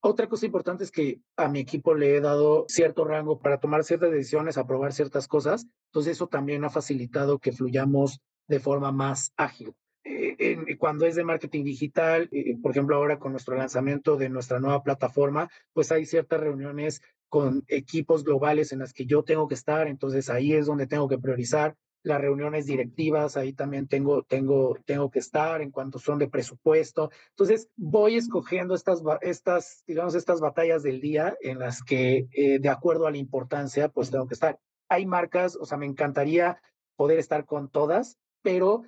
Otra 0.00 0.28
cosa 0.28 0.46
importante 0.46 0.84
es 0.84 0.90
que 0.90 1.20
a 1.36 1.48
mi 1.48 1.60
equipo 1.60 1.94
le 1.94 2.16
he 2.16 2.20
dado 2.20 2.66
cierto 2.68 3.04
rango 3.04 3.38
para 3.38 3.58
tomar 3.58 3.82
ciertas 3.82 4.10
decisiones, 4.10 4.58
aprobar 4.58 4.92
ciertas 4.92 5.26
cosas. 5.26 5.66
Entonces 5.86 6.12
eso 6.12 6.28
también 6.28 6.64
ha 6.64 6.70
facilitado 6.70 7.38
que 7.38 7.52
fluyamos 7.52 8.20
de 8.46 8.60
forma 8.60 8.92
más 8.92 9.32
ágil. 9.36 9.74
Eh, 10.08 10.76
cuando 10.78 11.04
es 11.04 11.16
de 11.16 11.24
marketing 11.24 11.64
digital, 11.64 12.28
eh, 12.30 12.56
por 12.62 12.70
ejemplo, 12.70 12.94
ahora 12.94 13.18
con 13.18 13.32
nuestro 13.32 13.56
lanzamiento 13.56 14.16
de 14.16 14.28
nuestra 14.28 14.60
nueva 14.60 14.82
plataforma, 14.84 15.50
pues 15.72 15.90
hay 15.90 16.06
ciertas 16.06 16.40
reuniones 16.40 17.02
con 17.28 17.64
equipos 17.66 18.22
globales 18.22 18.70
en 18.70 18.78
las 18.78 18.92
que 18.92 19.04
yo 19.04 19.24
tengo 19.24 19.48
que 19.48 19.54
estar, 19.54 19.88
entonces 19.88 20.30
ahí 20.30 20.52
es 20.52 20.66
donde 20.66 20.86
tengo 20.86 21.08
que 21.08 21.18
priorizar 21.18 21.74
las 22.04 22.20
reuniones 22.20 22.66
directivas, 22.66 23.36
ahí 23.36 23.52
también 23.52 23.88
tengo, 23.88 24.22
tengo, 24.22 24.78
tengo 24.84 25.10
que 25.10 25.18
estar 25.18 25.60
en 25.60 25.72
cuanto 25.72 25.98
son 25.98 26.20
de 26.20 26.28
presupuesto. 26.28 27.10
Entonces, 27.30 27.68
voy 27.74 28.14
escogiendo 28.14 28.76
estas, 28.76 29.02
estas, 29.22 29.82
digamos, 29.88 30.14
estas 30.14 30.40
batallas 30.40 30.84
del 30.84 31.00
día 31.00 31.36
en 31.40 31.58
las 31.58 31.82
que, 31.82 32.28
eh, 32.30 32.60
de 32.60 32.68
acuerdo 32.68 33.08
a 33.08 33.10
la 33.10 33.16
importancia, 33.16 33.88
pues 33.88 34.12
tengo 34.12 34.28
que 34.28 34.34
estar. 34.34 34.60
Hay 34.88 35.04
marcas, 35.04 35.56
o 35.56 35.64
sea, 35.64 35.78
me 35.78 35.86
encantaría 35.86 36.62
poder 36.94 37.18
estar 37.18 37.44
con 37.44 37.68
todas, 37.68 38.18
pero 38.40 38.84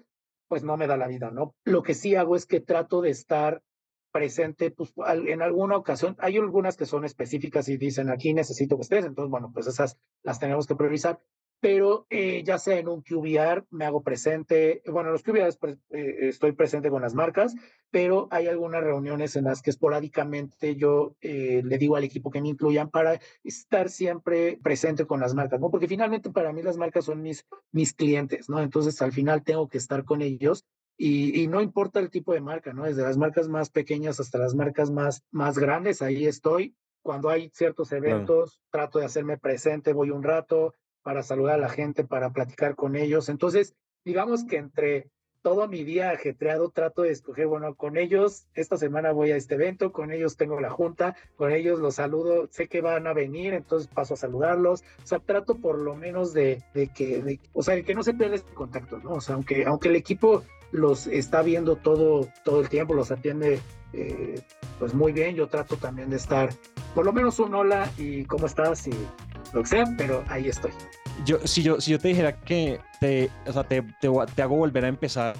pues 0.48 0.64
no 0.64 0.76
me 0.76 0.86
da 0.86 0.96
la 0.96 1.06
vida, 1.06 1.30
¿no? 1.30 1.54
Lo 1.64 1.82
que 1.82 1.94
sí 1.94 2.14
hago 2.14 2.34
es 2.34 2.46
que 2.46 2.60
trato 2.60 3.00
de 3.00 3.10
estar 3.10 3.62
presente, 4.10 4.70
pues 4.70 4.92
en 5.26 5.42
alguna 5.42 5.76
ocasión, 5.76 6.16
hay 6.18 6.38
algunas 6.38 6.76
que 6.76 6.86
son 6.86 7.04
específicas 7.04 7.68
y 7.68 7.76
dicen 7.76 8.08
aquí 8.10 8.32
necesito 8.32 8.76
que 8.76 8.82
estés, 8.82 9.04
entonces, 9.04 9.30
bueno, 9.30 9.50
pues 9.52 9.66
esas 9.66 9.98
las 10.22 10.40
tenemos 10.40 10.66
que 10.66 10.74
priorizar, 10.74 11.20
pero 11.60 12.06
eh, 12.10 12.42
ya 12.44 12.58
sea 12.58 12.78
en 12.78 12.88
un 12.88 13.02
QBR 13.02 13.66
me 13.70 13.84
hago 13.84 14.02
presente, 14.02 14.82
bueno, 14.86 15.08
en 15.08 15.12
los 15.12 15.22
QBR 15.22 15.48
eh, 15.90 16.16
estoy 16.28 16.52
presente 16.52 16.90
con 16.90 17.02
las 17.02 17.14
marcas, 17.14 17.54
pero 17.90 18.28
hay 18.30 18.46
algunas 18.46 18.82
reuniones 18.82 19.34
en 19.34 19.44
las 19.44 19.60
que 19.62 19.70
esporádicamente 19.70 20.76
yo 20.76 21.16
eh, 21.20 21.62
le 21.64 21.78
digo 21.78 21.96
al 21.96 22.04
equipo 22.04 22.30
que 22.30 22.40
me 22.40 22.48
incluyan 22.48 22.90
para 22.90 23.20
estar 23.42 23.88
siempre 23.88 24.58
presente 24.62 25.06
con 25.06 25.20
las 25.20 25.34
marcas, 25.34 25.58
¿no? 25.60 25.70
Porque 25.70 25.88
finalmente 25.88 26.30
para 26.30 26.52
mí 26.52 26.62
las 26.62 26.76
marcas 26.76 27.06
son 27.06 27.22
mis, 27.22 27.44
mis 27.72 27.92
clientes, 27.92 28.48
¿no? 28.48 28.60
Entonces 28.60 29.00
al 29.02 29.12
final 29.12 29.42
tengo 29.42 29.68
que 29.68 29.78
estar 29.78 30.04
con 30.04 30.22
ellos 30.22 30.64
y, 30.96 31.42
y, 31.42 31.46
no 31.46 31.60
importa 31.60 32.00
el 32.00 32.10
tipo 32.10 32.32
de 32.32 32.40
marca, 32.40 32.72
¿no? 32.72 32.84
Desde 32.84 33.02
las 33.02 33.16
marcas 33.16 33.48
más 33.48 33.70
pequeñas 33.70 34.18
hasta 34.18 34.38
las 34.38 34.54
marcas 34.54 34.90
más, 34.90 35.24
más 35.30 35.56
grandes, 35.56 36.02
ahí 36.02 36.26
estoy. 36.26 36.74
Cuando 37.02 37.30
hay 37.30 37.50
ciertos 37.54 37.92
eventos, 37.92 38.60
trato 38.70 38.98
de 38.98 39.04
hacerme 39.04 39.38
presente, 39.38 39.92
voy 39.92 40.10
un 40.10 40.24
rato, 40.24 40.74
para 41.02 41.22
saludar 41.22 41.54
a 41.54 41.62
la 41.62 41.68
gente, 41.68 42.04
para 42.04 42.30
platicar 42.30 42.74
con 42.74 42.96
ellos. 42.96 43.28
Entonces, 43.28 43.74
digamos 44.04 44.44
que 44.44 44.56
entre 44.56 45.10
todo 45.42 45.68
mi 45.68 45.84
día 45.84 46.10
ajetreado 46.10 46.70
trato 46.70 47.02
de 47.02 47.10
escoger, 47.10 47.46
bueno, 47.46 47.74
con 47.74 47.96
ellos, 47.96 48.46
esta 48.54 48.76
semana 48.76 49.12
voy 49.12 49.30
a 49.30 49.36
este 49.36 49.54
evento, 49.54 49.92
con 49.92 50.10
ellos 50.10 50.36
tengo 50.36 50.60
la 50.60 50.70
junta, 50.70 51.16
con 51.36 51.52
ellos 51.52 51.78
los 51.78 51.94
saludo, 51.94 52.48
sé 52.50 52.68
que 52.68 52.80
van 52.80 53.06
a 53.06 53.12
venir, 53.12 53.54
entonces 53.54 53.88
paso 53.88 54.14
a 54.14 54.16
saludarlos, 54.16 54.82
o 55.02 55.06
sea, 55.06 55.20
trato 55.20 55.56
por 55.56 55.78
lo 55.78 55.94
menos 55.94 56.32
de, 56.32 56.62
de 56.74 56.88
que, 56.88 57.40
o 57.52 57.62
sea, 57.62 57.80
que 57.82 57.94
no 57.94 58.02
se 58.02 58.14
pierda 58.14 58.34
este 58.34 58.52
contacto, 58.52 58.98
¿no? 58.98 59.12
O 59.12 59.20
sea, 59.20 59.36
aunque, 59.36 59.64
aunque 59.64 59.88
el 59.88 59.96
equipo 59.96 60.42
los 60.72 61.06
está 61.06 61.42
viendo 61.42 61.76
todo, 61.76 62.28
todo 62.44 62.60
el 62.60 62.68
tiempo, 62.68 62.94
los 62.94 63.10
atiende 63.10 63.60
eh, 63.92 64.40
pues 64.78 64.94
muy 64.94 65.12
bien, 65.12 65.34
yo 65.34 65.48
trato 65.48 65.76
también 65.76 66.10
de 66.10 66.16
estar, 66.16 66.50
por 66.94 67.04
lo 67.04 67.12
menos 67.12 67.38
un 67.38 67.54
hola 67.54 67.90
y 67.96 68.24
cómo 68.24 68.46
estás 68.46 68.86
y 68.86 68.92
lo 69.52 69.62
que 69.62 69.68
sea, 69.68 69.84
pero 69.96 70.22
ahí 70.28 70.48
estoy. 70.48 70.70
Yo, 71.24 71.38
si, 71.44 71.62
yo, 71.62 71.80
si 71.80 71.92
yo 71.92 71.98
te 71.98 72.08
dijera 72.08 72.38
que 72.40 72.80
te, 73.00 73.30
o 73.46 73.52
sea, 73.52 73.64
te, 73.64 73.82
te, 74.00 74.42
hago 74.42 74.56
volver 74.56 74.84
a 74.84 74.88
empezar 74.88 75.34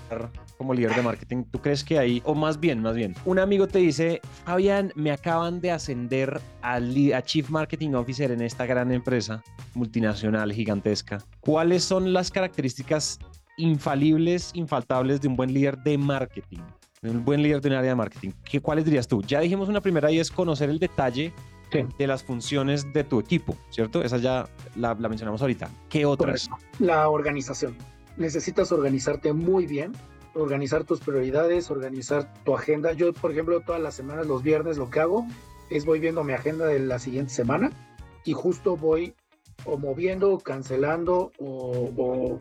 como 0.56 0.74
líder 0.74 0.94
de 0.94 1.02
marketing, 1.02 1.44
¿tú 1.44 1.60
crees 1.60 1.84
que 1.84 1.98
ahí, 1.98 2.20
o 2.24 2.34
más 2.34 2.58
bien, 2.58 2.82
más 2.82 2.96
bien, 2.96 3.14
un 3.24 3.38
amigo 3.38 3.68
te 3.68 3.78
dice, 3.78 4.20
Fabián, 4.44 4.92
me 4.96 5.12
acaban 5.12 5.60
de 5.60 5.70
ascender 5.70 6.40
a, 6.62 6.76
a 6.76 7.22
Chief 7.22 7.48
Marketing 7.48 7.92
Officer 7.92 8.32
en 8.32 8.40
esta 8.40 8.66
gran 8.66 8.90
empresa 8.90 9.42
multinacional 9.74 10.52
gigantesca? 10.52 11.18
¿Cuáles 11.40 11.84
son 11.84 12.12
las 12.12 12.30
características 12.32 13.20
infalibles, 13.58 14.50
infaltables 14.54 15.20
de 15.20 15.28
un 15.28 15.36
buen 15.36 15.52
líder 15.52 15.78
de 15.78 15.98
marketing? 15.98 16.60
un 17.02 17.24
buen 17.24 17.42
líder 17.42 17.60
de 17.60 17.68
un 17.68 17.74
área 17.74 17.90
de 17.90 17.94
marketing. 17.94 18.30
¿Qué, 18.44 18.60
¿Cuáles 18.60 18.84
dirías 18.84 19.06
tú? 19.06 19.22
Ya 19.22 19.40
dijimos 19.40 19.68
una 19.68 19.80
primera 19.80 20.10
y 20.10 20.18
es 20.18 20.30
conocer 20.30 20.70
el 20.70 20.78
detalle 20.78 21.32
de 21.70 22.06
las 22.06 22.24
funciones 22.24 22.92
de 22.92 23.04
tu 23.04 23.20
equipo, 23.20 23.56
¿cierto? 23.70 24.02
Esa 24.02 24.16
ya 24.16 24.48
la, 24.74 24.94
mencionamos 24.94 25.42
ahorita. 25.42 25.70
¿Qué 25.88 26.06
otras? 26.06 26.48
La 26.78 27.08
organización. 27.08 27.76
Necesitas 28.16 28.72
organizarte 28.72 29.32
muy 29.32 29.66
bien, 29.66 29.92
organizar 30.34 30.84
tus 30.84 31.00
prioridades, 31.00 31.70
organizar 31.70 32.32
tu 32.44 32.54
agenda. 32.54 32.92
Yo, 32.94 33.12
por 33.12 33.32
ejemplo, 33.32 33.60
todas 33.60 33.82
las 33.82 33.94
semanas, 33.94 34.26
los 34.26 34.42
viernes, 34.42 34.78
lo 34.78 34.90
que 34.90 35.00
hago 35.00 35.26
es 35.70 35.84
voy 35.84 36.00
viendo 36.00 36.24
mi 36.24 36.32
agenda 36.32 36.66
de 36.66 36.78
la 36.80 36.98
siguiente 36.98 37.32
semana 37.32 37.70
y 38.24 38.32
justo 38.32 38.76
voy 38.76 39.14
o 39.64 39.76
moviendo, 39.76 40.38
cancelando 40.38 41.32
o 41.38 41.92
o 41.96 42.38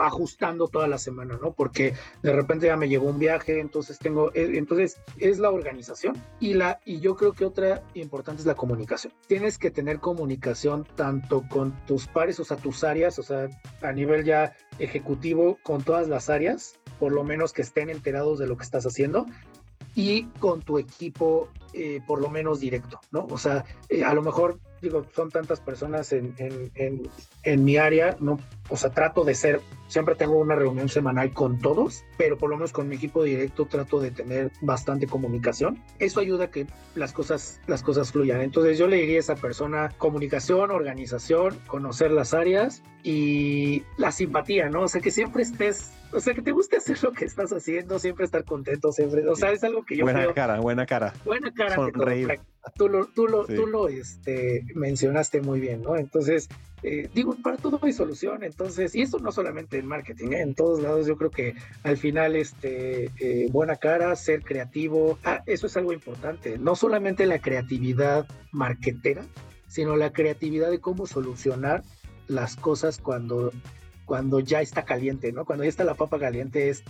ajustando 0.00 0.68
toda 0.68 0.88
la 0.88 0.98
semana, 0.98 1.38
¿no? 1.40 1.52
Porque 1.52 1.94
de 2.22 2.32
repente 2.32 2.66
ya 2.66 2.76
me 2.76 2.88
llegó 2.88 3.06
un 3.06 3.18
viaje, 3.18 3.60
entonces 3.60 3.98
tengo, 3.98 4.30
eh, 4.34 4.52
entonces 4.54 5.00
es 5.18 5.38
la 5.38 5.50
organización 5.50 6.22
y 6.38 6.54
la 6.54 6.80
y 6.84 7.00
yo 7.00 7.16
creo 7.16 7.32
que 7.32 7.44
otra 7.44 7.82
importante 7.94 8.40
es 8.40 8.46
la 8.46 8.54
comunicación. 8.54 9.12
Tienes 9.26 9.58
que 9.58 9.70
tener 9.70 10.00
comunicación 10.00 10.86
tanto 10.96 11.44
con 11.48 11.74
tus 11.86 12.06
pares, 12.06 12.38
o 12.40 12.44
sea, 12.44 12.56
tus 12.56 12.84
áreas, 12.84 13.18
o 13.18 13.22
sea, 13.22 13.48
a 13.82 13.92
nivel 13.92 14.24
ya 14.24 14.56
ejecutivo 14.78 15.58
con 15.62 15.82
todas 15.82 16.08
las 16.08 16.30
áreas, 16.30 16.78
por 16.98 17.12
lo 17.12 17.24
menos 17.24 17.52
que 17.52 17.62
estén 17.62 17.90
enterados 17.90 18.38
de 18.38 18.46
lo 18.46 18.56
que 18.56 18.64
estás 18.64 18.86
haciendo 18.86 19.26
y 19.94 20.24
con 20.38 20.62
tu 20.62 20.78
equipo 20.78 21.48
eh, 21.72 22.00
por 22.06 22.20
lo 22.20 22.30
menos 22.30 22.60
directo, 22.60 23.00
¿no? 23.10 23.26
O 23.30 23.38
sea, 23.38 23.64
eh, 23.88 24.04
a 24.04 24.14
lo 24.14 24.22
mejor 24.22 24.58
digo, 24.80 25.04
son 25.14 25.30
tantas 25.30 25.60
personas 25.60 26.12
en, 26.12 26.34
en, 26.38 27.08
en, 27.42 27.64
mi 27.64 27.76
área, 27.76 28.16
no, 28.20 28.38
o 28.68 28.76
sea, 28.76 28.90
trato 28.90 29.24
de 29.24 29.34
ser, 29.34 29.60
siempre 29.88 30.14
tengo 30.14 30.38
una 30.38 30.54
reunión 30.54 30.88
semanal 30.88 31.32
con 31.32 31.58
todos, 31.58 32.04
pero 32.16 32.38
por 32.38 32.50
lo 32.50 32.56
menos 32.56 32.72
con 32.72 32.88
mi 32.88 32.96
equipo 32.96 33.22
directo 33.22 33.66
trato 33.66 34.00
de 34.00 34.10
tener 34.10 34.50
bastante 34.60 35.06
comunicación. 35.06 35.82
Eso 35.98 36.20
ayuda 36.20 36.44
a 36.44 36.50
que 36.50 36.66
las 36.94 37.12
cosas, 37.12 37.60
las 37.66 37.82
cosas 37.82 38.12
fluyan. 38.12 38.40
Entonces 38.40 38.78
yo 38.78 38.86
le 38.86 38.96
diría 38.96 39.16
a 39.16 39.20
esa 39.20 39.36
persona 39.36 39.90
comunicación, 39.98 40.70
organización, 40.70 41.58
conocer 41.66 42.10
las 42.10 42.34
áreas 42.34 42.82
y 43.02 43.84
la 43.96 44.12
simpatía, 44.12 44.68
¿no? 44.68 44.82
O 44.82 44.88
sea, 44.88 45.00
que 45.00 45.10
siempre 45.10 45.42
estés 45.42 45.92
o 46.12 46.20
sea, 46.20 46.34
que 46.34 46.42
te 46.42 46.50
guste 46.50 46.76
hacer 46.76 47.02
lo 47.04 47.12
que 47.12 47.24
estás 47.24 47.52
haciendo, 47.52 47.98
siempre 47.98 48.24
estar 48.24 48.44
contento, 48.44 48.90
siempre, 48.92 49.26
o 49.28 49.36
sea, 49.36 49.52
es 49.52 49.62
algo 49.62 49.84
que 49.84 49.96
yo 49.96 50.04
Buena 50.04 50.32
cara, 50.32 50.58
buena 50.58 50.86
cara. 50.86 51.12
Buena 51.24 51.52
cara. 51.52 51.76
Sonreír. 51.76 52.40
Tú 52.74 52.88
lo, 52.88 53.06
tú 53.06 53.26
lo, 53.26 53.46
tú 53.46 53.66
lo 53.66 53.88
este, 53.88 54.64
mencionaste 54.74 55.40
muy 55.40 55.60
bien, 55.60 55.82
¿no? 55.82 55.96
Entonces, 55.96 56.48
eh, 56.82 57.10
digo, 57.14 57.36
para 57.42 57.56
todo 57.56 57.78
hay 57.82 57.92
solución, 57.92 58.42
entonces, 58.42 58.94
y 58.94 59.02
eso 59.02 59.18
no 59.18 59.32
solamente 59.32 59.78
en 59.78 59.86
marketing, 59.86 60.32
¿eh? 60.32 60.40
en 60.40 60.54
todos 60.54 60.80
lados 60.80 61.06
yo 61.06 61.16
creo 61.16 61.30
que 61.30 61.54
al 61.82 61.98
final, 61.98 62.36
este, 62.36 63.10
eh, 63.18 63.48
buena 63.50 63.76
cara, 63.76 64.16
ser 64.16 64.42
creativo, 64.42 65.18
ah, 65.24 65.42
eso 65.46 65.66
es 65.66 65.76
algo 65.76 65.92
importante, 65.92 66.58
no 66.58 66.76
solamente 66.76 67.26
la 67.26 67.38
creatividad 67.38 68.26
marketera, 68.50 69.26
sino 69.68 69.96
la 69.96 70.12
creatividad 70.12 70.70
de 70.70 70.80
cómo 70.80 71.06
solucionar 71.06 71.82
las 72.28 72.56
cosas 72.56 72.98
cuando, 72.98 73.52
cuando 74.06 74.40
ya 74.40 74.62
está 74.62 74.84
caliente, 74.84 75.32
¿no? 75.32 75.44
Cuando 75.44 75.64
ya 75.64 75.70
está 75.70 75.84
la 75.84 75.94
papa 75.94 76.18
caliente 76.18 76.70
es, 76.70 76.82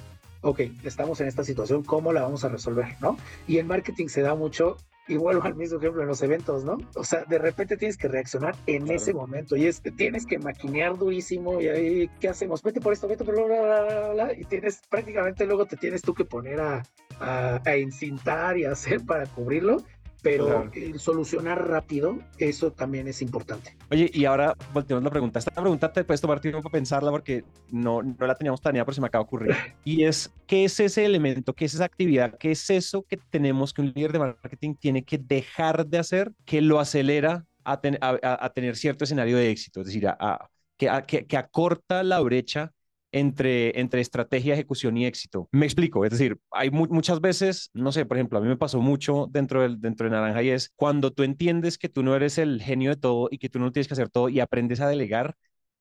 ok, 0.43 0.61
estamos 0.85 1.21
en 1.21 1.27
esta 1.27 1.43
situación, 1.43 1.83
¿cómo 1.83 2.13
la 2.13 2.23
vamos 2.23 2.45
a 2.45 2.49
resolver, 2.49 2.97
¿no? 3.01 3.19
Y 3.49 3.59
en 3.59 3.67
marketing 3.67 4.07
se 4.07 4.23
da 4.23 4.35
mucho 4.37 4.77
y 5.11 5.17
vuelvo 5.17 5.43
al 5.43 5.57
mismo 5.57 5.79
ejemplo 5.79 6.03
en 6.03 6.09
los 6.09 6.23
eventos, 6.23 6.65
¿no? 6.65 6.79
O 6.95 7.03
sea, 7.03 7.25
de 7.25 7.39
repente 7.39 7.77
tienes 7.77 7.97
que 7.97 8.07
reaccionar 8.07 8.55
en 8.67 8.89
ese 8.91 9.13
momento 9.13 9.57
y 9.57 9.67
es 9.67 9.81
que 9.81 9.91
tienes 9.91 10.25
que 10.25 10.39
maquinear 10.39 10.97
durísimo 10.97 11.61
y 11.61 11.67
ahí, 11.67 12.11
¿qué 12.21 12.29
hacemos? 12.29 12.63
Vete 12.63 12.81
por 12.81 12.93
esto, 12.93 13.09
vete 13.09 13.25
por 13.25 13.35
bla, 13.35 13.45
bla, 13.45 13.83
bla, 13.83 14.09
bla, 14.13 14.33
y 14.33 14.45
tienes 14.45 14.83
prácticamente 14.89 15.47
luego 15.47 15.67
te 15.67 15.77
tienes 15.77 16.03
tú 16.03 16.15
que 16.15 16.25
poner 16.25 16.61
a, 16.61 16.83
a, 17.19 17.61
a 17.65 17.75
encintar 17.75 18.57
y 18.57 18.65
hacer 18.65 19.05
para 19.05 19.27
cubrirlo 19.27 19.83
pero 20.23 20.71
el 20.75 21.01
solucionar 21.01 21.69
rápido, 21.69 22.19
eso 22.39 22.73
también 22.73 23.09
es 23.09 23.23
importante. 23.23 23.77
Oye, 23.91 24.11
y 24.13 24.25
ahora 24.25 24.57
volteamos 24.73 25.03
la 25.05 25.11
pregunta. 25.11 25.39
Esta 25.39 25.51
pregunta 25.51 25.93
te 25.93 26.05
puedes 26.05 26.21
tomar 26.21 26.41
tiempo 26.41 26.63
para 26.63 26.73
pensarla 26.73 27.11
porque 27.11 27.45
no, 27.71 28.03
no 28.03 28.27
la 28.27 28.35
teníamos 28.35 28.61
planeada, 28.61 28.85
pero 28.85 28.95
se 28.95 29.01
me 29.01 29.07
acaba 29.07 29.25
de 29.25 29.27
ocurrir. 29.27 29.57
Y 29.85 30.05
es, 30.05 30.33
¿qué 30.47 30.65
es 30.65 30.79
ese 30.81 31.05
elemento? 31.05 31.55
¿Qué 31.55 31.65
es 31.65 31.75
esa 31.75 31.85
actividad? 31.85 32.37
¿Qué 32.39 32.51
es 32.53 32.69
eso 32.71 33.03
que 33.03 33.17
tenemos 33.17 33.73
que 33.73 33.83
un 33.83 33.93
líder 33.95 34.13
de 34.13 34.19
marketing 34.19 34.75
tiene 34.75 35.05
que 35.05 35.19
dejar 35.19 35.87
de 35.87 35.99
hacer 35.99 36.33
que 36.45 36.61
lo 36.61 36.81
acelera 36.81 37.47
a, 37.65 37.81
a, 37.81 38.53
tener 38.53 38.77
cierto 38.77 39.05
escenario 39.05 39.37
de 39.37 39.51
éxito? 39.51 39.81
Es 39.81 39.87
decir, 39.87 40.07
a, 40.09 40.51
que, 40.77 40.91
que, 41.07 41.27
que 41.27 41.37
acorta 41.37 42.03
la 42.03 42.21
brecha 42.21 42.73
entre, 43.13 43.79
entre 43.81 44.01
estrategia, 44.01 44.55
ejecución 44.55 44.97
y 44.97 45.07
éxito. 45.07 45.49
Me 45.53 45.67
explico, 45.67 46.05
es 46.05 46.13
decir, 46.13 46.39
hay 46.51 46.71
muchas 46.71 47.21
veces, 47.21 47.71
no 47.75 47.93
sé, 47.93 48.07
por 48.07 48.17
ejemplo, 48.17 48.39
a 48.39 48.43
mí 48.43 48.49
me 48.49 48.57
pasó 48.57 48.81
mucho 48.81 49.29
dentro, 49.31 49.63
del, 49.63 49.81
dentro 49.81 50.07
de 50.07 50.13
Naranja 50.13 50.43
y 50.43 50.51
es 50.51 50.73
cuando 50.77 51.13
tú 51.13 51.23
entiendes 51.23 51.79
que 51.79 51.89
tú 51.89 52.03
no 52.03 52.15
eres 52.15 52.39
el 52.39 52.63
genio 52.63 52.91
de 52.91 52.97
todo 52.97 53.29
y 53.31 53.39
que 53.39 53.49
tú 53.49 53.59
no 53.59 53.73
tienes 53.73 53.89
que 53.89 53.95
hacer 53.95 54.09
todo 54.09 54.29
y 54.29 54.41
aprendes 54.41 54.81
a 54.81 54.89
delegar, 54.89 55.35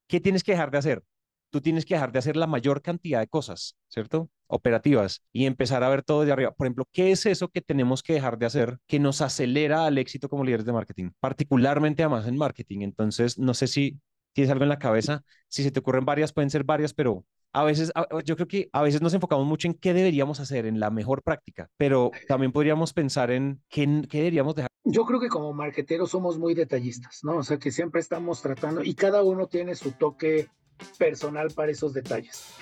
¿qué 0.08 0.20
tienes 0.20 0.44
que 0.44 0.54
dejar 0.54 0.72
de 0.72 0.80
hacer? 0.80 1.04
Tú 1.52 1.62
tienes 1.62 1.86
que 1.86 1.96
dejar 1.96 2.12
de 2.12 2.20
hacer 2.20 2.36
la 2.38 2.46
mayor 2.46 2.82
cantidad 2.82 3.20
de 3.20 3.28
cosas, 3.28 3.76
¿cierto? 3.88 4.30
Operativas 4.48 5.24
y 5.32 5.46
empezar 5.46 5.84
a 5.84 5.90
ver 5.90 6.04
todo 6.04 6.24
de 6.24 6.32
arriba. 6.32 6.52
Por 6.52 6.68
ejemplo, 6.68 6.88
¿qué 6.92 7.12
es 7.12 7.26
eso 7.26 7.48
que 7.50 7.62
tenemos 7.62 8.04
que 8.04 8.14
dejar 8.14 8.38
de 8.38 8.46
hacer 8.46 8.78
que 8.88 9.00
nos 9.00 9.22
acelera 9.22 9.86
al 9.86 9.98
éxito 9.98 10.30
como 10.30 10.44
líderes 10.44 10.66
de 10.66 10.74
marketing? 10.74 11.10
Particularmente 11.20 12.04
además 12.04 12.28
en 12.28 12.38
marketing. 12.38 12.82
Entonces, 12.82 13.40
no 13.40 13.56
sé 13.56 13.66
si 13.68 14.00
tienes 14.40 14.52
algo 14.52 14.64
en 14.64 14.70
la 14.70 14.80
cabeza. 14.80 15.24
Si 15.50 15.64
se 15.64 15.72
te 15.72 15.82
ocurren 15.82 16.06
varias, 16.06 16.32
pueden 16.32 16.50
ser 16.50 16.64
varias, 16.64 16.94
pero 16.94 17.26
a 17.52 17.66
veces, 17.66 17.92
yo 18.24 18.36
creo 18.36 18.48
que 18.48 18.70
a 18.72 18.82
veces 18.82 19.02
nos 19.02 19.14
enfocamos 19.14 19.46
mucho 19.46 19.68
en 19.68 19.74
qué 19.74 19.94
deberíamos 19.94 20.40
hacer, 20.40 20.66
en 20.66 20.80
la 20.80 20.92
mejor 20.92 21.24
práctica, 21.24 21.70
pero 21.76 22.12
también 22.28 22.54
podríamos 22.54 22.94
pensar 22.94 23.32
en 23.32 23.62
qué, 23.68 24.04
qué 24.10 24.20
deberíamos 24.20 24.56
dejar. 24.56 24.70
Yo 24.86 25.06
creo 25.06 25.20
que 25.20 25.28
como 25.28 25.52
marqueteros 25.52 26.12
somos 26.12 26.38
muy 26.38 26.54
detallistas, 26.54 27.20
¿no? 27.24 27.38
O 27.38 27.44
sea, 27.44 27.60
que 27.60 27.70
siempre 27.70 28.00
estamos 28.00 28.42
tratando 28.42 28.82
y 28.82 28.94
cada 28.94 29.24
uno 29.24 29.48
tiene 29.48 29.76
su 29.76 29.92
toque 29.92 30.48
personal 30.98 31.50
para 31.54 31.72
esos 31.72 31.94
detalles. 31.94 32.56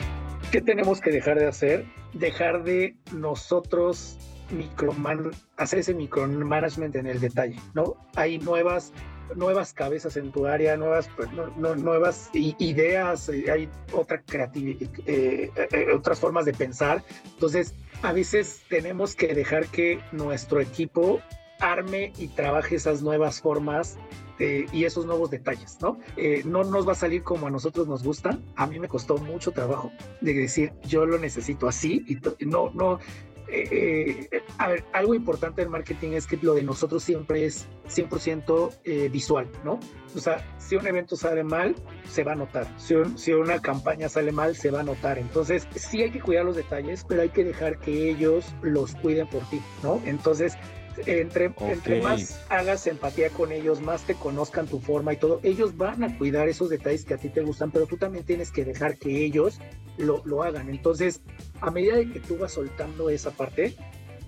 ¿Qué 0.51 0.61
tenemos 0.61 0.99
que 0.99 1.11
dejar 1.11 1.37
de 1.37 1.45
hacer? 1.45 1.85
Dejar 2.13 2.63
de 2.63 2.97
nosotros 3.13 4.17
microman 4.49 5.31
hacer 5.57 5.79
ese 5.79 5.93
micromanagement 5.93 6.95
en 6.95 7.05
el 7.05 7.19
detalle, 7.19 7.59
¿no? 7.73 7.97
Hay 8.15 8.39
nuevas 8.39 8.93
nuevas 9.35 9.73
cabezas 9.73 10.17
en 10.17 10.31
tu 10.31 10.45
área, 10.45 10.77
nuevas, 10.77 11.09
pues, 11.15 11.29
nuevas 11.57 12.29
ideas, 12.33 13.29
eh, 13.29 13.51
hay 13.51 13.69
otra 13.93 14.21
creatividad, 14.21 14.89
eh, 15.05 15.51
eh, 15.71 15.87
otras 15.93 16.19
formas 16.19 16.45
de 16.45 16.53
pensar. 16.53 17.03
Entonces, 17.25 17.73
a 18.01 18.13
veces 18.13 18.61
tenemos 18.69 19.15
que 19.15 19.33
dejar 19.33 19.67
que 19.67 19.99
nuestro 20.11 20.59
equipo 20.59 21.21
arme 21.59 22.13
y 22.17 22.27
trabaje 22.27 22.75
esas 22.75 23.01
nuevas 23.01 23.41
formas 23.41 23.97
y 24.39 24.85
esos 24.85 25.07
nuevos 25.07 25.31
detalles, 25.31 25.79
¿no? 25.81 25.97
no 26.45 26.63
nos 26.63 26.87
va 26.87 26.91
a 26.91 26.95
salir 26.95 27.23
como 27.23 27.47
a 27.47 27.49
nosotros 27.49 27.87
nos 27.87 28.03
gusta. 28.03 28.37
A 28.55 28.67
mí 28.67 28.77
me 28.77 28.87
costó 28.87 29.17
mucho 29.17 29.51
trabajo 29.51 29.91
de 30.21 30.35
decir, 30.35 30.73
yo 30.83 31.07
lo 31.07 31.17
necesito 31.17 31.67
así 31.67 32.05
y 32.07 32.45
no, 32.45 32.69
no, 32.75 32.99
eh, 33.49 34.41
a 34.57 34.67
ver, 34.67 34.83
algo 34.93 35.15
importante 35.15 35.61
del 35.61 35.69
marketing 35.69 36.11
es 36.11 36.27
que 36.27 36.37
lo 36.37 36.53
de 36.53 36.63
nosotros 36.63 37.03
siempre 37.03 37.45
es 37.45 37.67
100% 37.87 38.79
eh, 38.83 39.09
visual, 39.09 39.47
¿no? 39.63 39.79
O 40.15 40.19
sea, 40.19 40.45
si 40.57 40.75
un 40.75 40.85
evento 40.87 41.15
sale 41.15 41.43
mal, 41.43 41.75
se 42.09 42.23
va 42.23 42.33
a 42.33 42.35
notar. 42.35 42.67
Si, 42.77 42.95
si, 43.15 43.33
una 43.33 43.59
campaña 43.59 44.09
sale 44.09 44.31
mal, 44.31 44.55
se 44.55 44.71
va 44.71 44.81
a 44.81 44.83
notar. 44.83 45.17
Entonces, 45.17 45.67
sí 45.75 46.01
hay 46.01 46.11
que 46.11 46.19
cuidar 46.19 46.45
los 46.45 46.55
detalles, 46.55 47.05
pero 47.07 47.21
hay 47.21 47.29
que 47.29 47.43
dejar 47.43 47.79
que 47.79 48.09
ellos 48.09 48.53
los 48.61 48.95
cuiden 48.95 49.27
por 49.27 49.47
ti, 49.49 49.61
¿no? 49.83 50.01
Entonces, 50.05 50.57
entre, 51.05 51.53
entre 51.59 52.01
más 52.01 52.43
hagas 52.49 52.87
empatía 52.87 53.29
con 53.29 53.51
ellos, 53.51 53.81
más 53.81 54.03
te 54.03 54.15
conozcan 54.15 54.67
tu 54.67 54.79
forma 54.79 55.13
y 55.13 55.17
todo, 55.17 55.39
ellos 55.43 55.77
van 55.77 56.03
a 56.03 56.17
cuidar 56.17 56.49
esos 56.49 56.69
detalles 56.69 57.05
que 57.05 57.13
a 57.13 57.17
ti 57.17 57.29
te 57.29 57.41
gustan, 57.41 57.71
pero 57.71 57.85
tú 57.85 57.97
también 57.97 58.25
tienes 58.25 58.51
que 58.51 58.65
dejar 58.65 58.97
que 58.97 59.23
ellos 59.23 59.59
lo, 59.97 60.21
lo 60.25 60.43
hagan. 60.43 60.69
Entonces, 60.69 61.21
a 61.61 61.71
medida 61.71 61.95
de 61.95 62.11
que 62.11 62.19
tú 62.19 62.37
vas 62.37 62.53
soltando 62.53 63.09
esa 63.09 63.31
parte, 63.31 63.75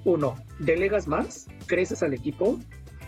uno, 0.04 0.36
delegas 0.60 1.08
más, 1.08 1.48
creces 1.68 2.04
al 2.04 2.14
equipo 2.14 2.60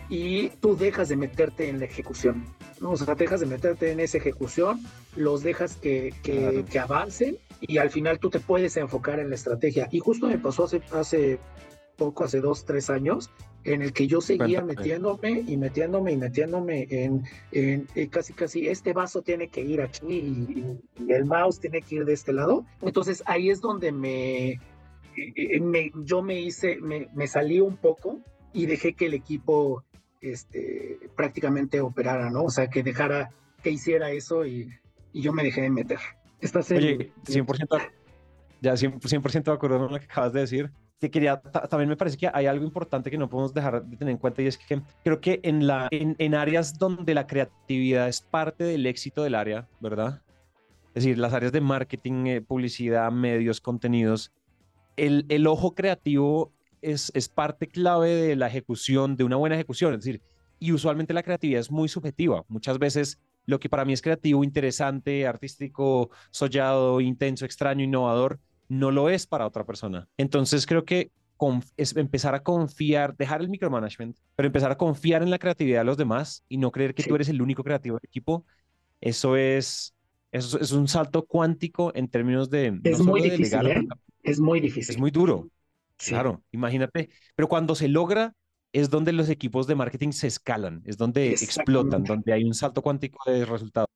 y 0.08 0.50
tú 0.60 0.76
dejas 0.76 1.08
de 1.08 1.16
meterte 1.16 1.68
en 1.68 1.78
la 1.78 1.86
ejecución. 1.86 2.44
¿no? 2.80 2.92
O 2.92 2.96
sea, 2.96 3.14
dejas 3.14 3.40
de 3.40 3.46
meterte 3.46 3.92
en 3.92 4.00
esa 4.00 4.18
ejecución, 4.18 4.80
los 5.16 5.42
dejas 5.42 5.76
que, 5.76 6.14
que, 6.22 6.64
que, 6.70 6.78
avancen 6.78 7.38
y 7.60 7.78
al 7.78 7.90
final 7.90 8.18
tú 8.18 8.28
te 8.28 8.40
puedes 8.40 8.76
enfocar 8.76 9.20
en 9.20 9.30
la 9.30 9.36
estrategia. 9.36 9.88
Y 9.90 10.00
justo 10.00 10.26
me 10.26 10.38
pasó 10.38 10.64
hace, 10.64 10.82
hace 10.92 11.38
poco, 11.96 12.24
hace 12.24 12.40
dos, 12.40 12.64
tres 12.64 12.90
años, 12.90 13.30
en 13.64 13.82
el 13.82 13.92
que 13.92 14.06
yo 14.06 14.20
seguía 14.20 14.62
metiéndome 14.62 15.44
y 15.46 15.56
metiéndome 15.56 16.12
y 16.12 16.16
metiéndome 16.16 16.86
en, 16.90 17.24
en, 17.52 17.86
eh, 17.94 18.08
casi 18.08 18.32
casi 18.32 18.68
este 18.68 18.92
vaso 18.92 19.22
tiene 19.22 19.48
que 19.48 19.60
ir 19.60 19.80
aquí 19.80 20.06
y, 20.08 20.80
el 21.08 21.24
mouse 21.24 21.60
tiene 21.60 21.82
que 21.82 21.96
ir 21.96 22.04
de 22.04 22.12
este 22.12 22.32
lado. 22.32 22.64
Entonces 22.80 23.22
ahí 23.26 23.50
es 23.50 23.60
donde 23.60 23.92
me, 23.92 24.50
eh, 24.50 24.58
eh, 25.16 25.60
me 25.60 25.90
yo 26.04 26.22
me 26.22 26.40
hice, 26.40 26.76
me, 26.80 27.08
me, 27.14 27.26
salí 27.26 27.60
un 27.60 27.76
poco 27.76 28.20
y 28.52 28.66
dejé 28.66 28.94
que 28.94 29.06
el 29.06 29.14
equipo 29.14 29.84
este, 30.20 30.98
prácticamente 31.16 31.80
operara, 31.80 32.30
¿no? 32.30 32.44
O 32.44 32.50
sea, 32.50 32.68
que 32.68 32.82
dejara, 32.82 33.30
que 33.62 33.70
hiciera 33.70 34.10
eso 34.10 34.46
y, 34.46 34.68
y 35.12 35.22
yo 35.22 35.32
me 35.32 35.42
dejé 35.42 35.62
de 35.62 35.70
meter. 35.70 35.98
Estás 36.40 36.70
Oye, 36.72 37.12
100%, 37.24 37.90
ya 38.60 38.72
100%, 38.72 39.30
100 39.30 39.42
de 39.42 39.52
acuerdo 39.52 39.78
con 39.78 39.92
lo 39.92 39.98
que 39.98 40.06
acabas 40.06 40.32
de 40.32 40.40
decir 40.40 40.70
también 41.10 41.88
me 41.88 41.96
parece 41.96 42.16
que 42.16 42.30
hay 42.32 42.46
algo 42.46 42.64
importante 42.64 43.10
que 43.10 43.18
no 43.18 43.28
podemos 43.28 43.52
dejar 43.52 43.84
de 43.84 43.96
tener 43.96 44.12
en 44.12 44.18
cuenta 44.18 44.42
y 44.42 44.46
es 44.46 44.58
que 44.58 44.80
creo 45.02 45.20
que 45.20 45.40
en, 45.42 45.68
en, 45.90 46.34
áreas 46.34 46.78
donde 46.78 47.14
la 47.14 47.26
creatividad 47.26 48.08
es 48.08 48.20
parte 48.20 48.64
del 48.64 48.86
éxito 48.86 49.22
del 49.22 49.34
área, 49.34 49.68
¿verdad? 49.80 50.22
Es 50.94 51.04
decir, 51.04 51.18
las 51.18 51.32
áreas 51.32 51.52
de 51.52 51.60
marketing, 51.60 52.26
eh, 52.26 52.40
publicidad, 52.40 53.10
medios, 53.10 53.60
contenidos, 53.60 54.32
el, 54.96 55.24
el 55.28 55.46
ojo 55.46 55.74
creativo 55.74 56.52
es, 56.82 57.10
es 57.14 57.28
parte 57.28 57.66
clave 57.66 58.10
de 58.10 58.36
la 58.36 58.48
ejecución, 58.48 59.16
de 59.16 59.24
una 59.24 59.36
buena 59.36 59.54
ejecución. 59.54 59.94
Es 59.94 60.04
decir, 60.04 60.20
y 60.58 60.72
usualmente 60.72 61.14
la 61.14 61.22
creatividad 61.22 61.60
es 61.60 61.70
muy 61.70 61.88
subjetiva. 61.88 62.44
Muchas 62.48 62.78
veces 62.78 63.18
lo 63.46 63.58
que 63.58 63.68
para 63.68 63.84
mí 63.84 63.92
es 63.92 64.02
creativo, 64.02 64.44
interesante, 64.44 65.26
artístico, 65.26 66.10
sollado, 66.30 67.00
intenso, 67.00 67.44
extraño, 67.44 67.82
innovador, 67.82 68.38
no 68.72 68.90
lo 68.90 69.10
es 69.10 69.26
para 69.26 69.46
otra 69.46 69.64
persona. 69.64 70.08
Entonces 70.16 70.64
creo 70.66 70.84
que 70.84 71.10
es 71.76 71.94
empezar 71.96 72.34
a 72.34 72.42
confiar, 72.42 73.16
dejar 73.16 73.42
el 73.42 73.48
micromanagement, 73.50 74.16
pero 74.34 74.46
empezar 74.46 74.70
a 74.70 74.78
confiar 74.78 75.22
en 75.22 75.30
la 75.30 75.38
creatividad 75.38 75.80
de 75.80 75.84
los 75.84 75.96
demás 75.98 76.44
y 76.48 76.56
no 76.56 76.70
creer 76.70 76.94
que 76.94 77.02
tú 77.02 77.14
eres 77.14 77.28
el 77.28 77.42
único 77.42 77.64
creativo 77.64 77.96
del 77.96 78.08
equipo, 78.08 78.46
eso 79.00 79.36
es, 79.36 79.94
eso 80.30 80.58
es 80.58 80.72
un 80.72 80.88
salto 80.88 81.26
cuántico 81.26 81.92
en 81.94 82.08
términos 82.08 82.48
de... 82.48 82.80
Es 82.84 83.00
muy 83.00 83.20
difícil, 83.20 83.66
¿eh? 83.66 83.82
Es 84.22 84.40
muy 84.40 84.60
difícil. 84.60 84.94
Es 84.94 85.00
muy 85.00 85.10
duro. 85.10 85.50
Claro, 85.96 86.42
imagínate. 86.52 87.10
Pero 87.34 87.48
cuando 87.48 87.74
se 87.74 87.88
logra, 87.88 88.34
es 88.72 88.88
donde 88.88 89.12
los 89.12 89.28
equipos 89.28 89.66
de 89.66 89.74
marketing 89.74 90.12
se 90.12 90.28
escalan, 90.28 90.82
es 90.86 90.96
donde 90.96 91.32
explotan, 91.32 92.04
donde 92.04 92.32
hay 92.32 92.44
un 92.44 92.54
salto 92.54 92.80
cuántico 92.80 93.30
de 93.30 93.44
resultados. 93.44 93.90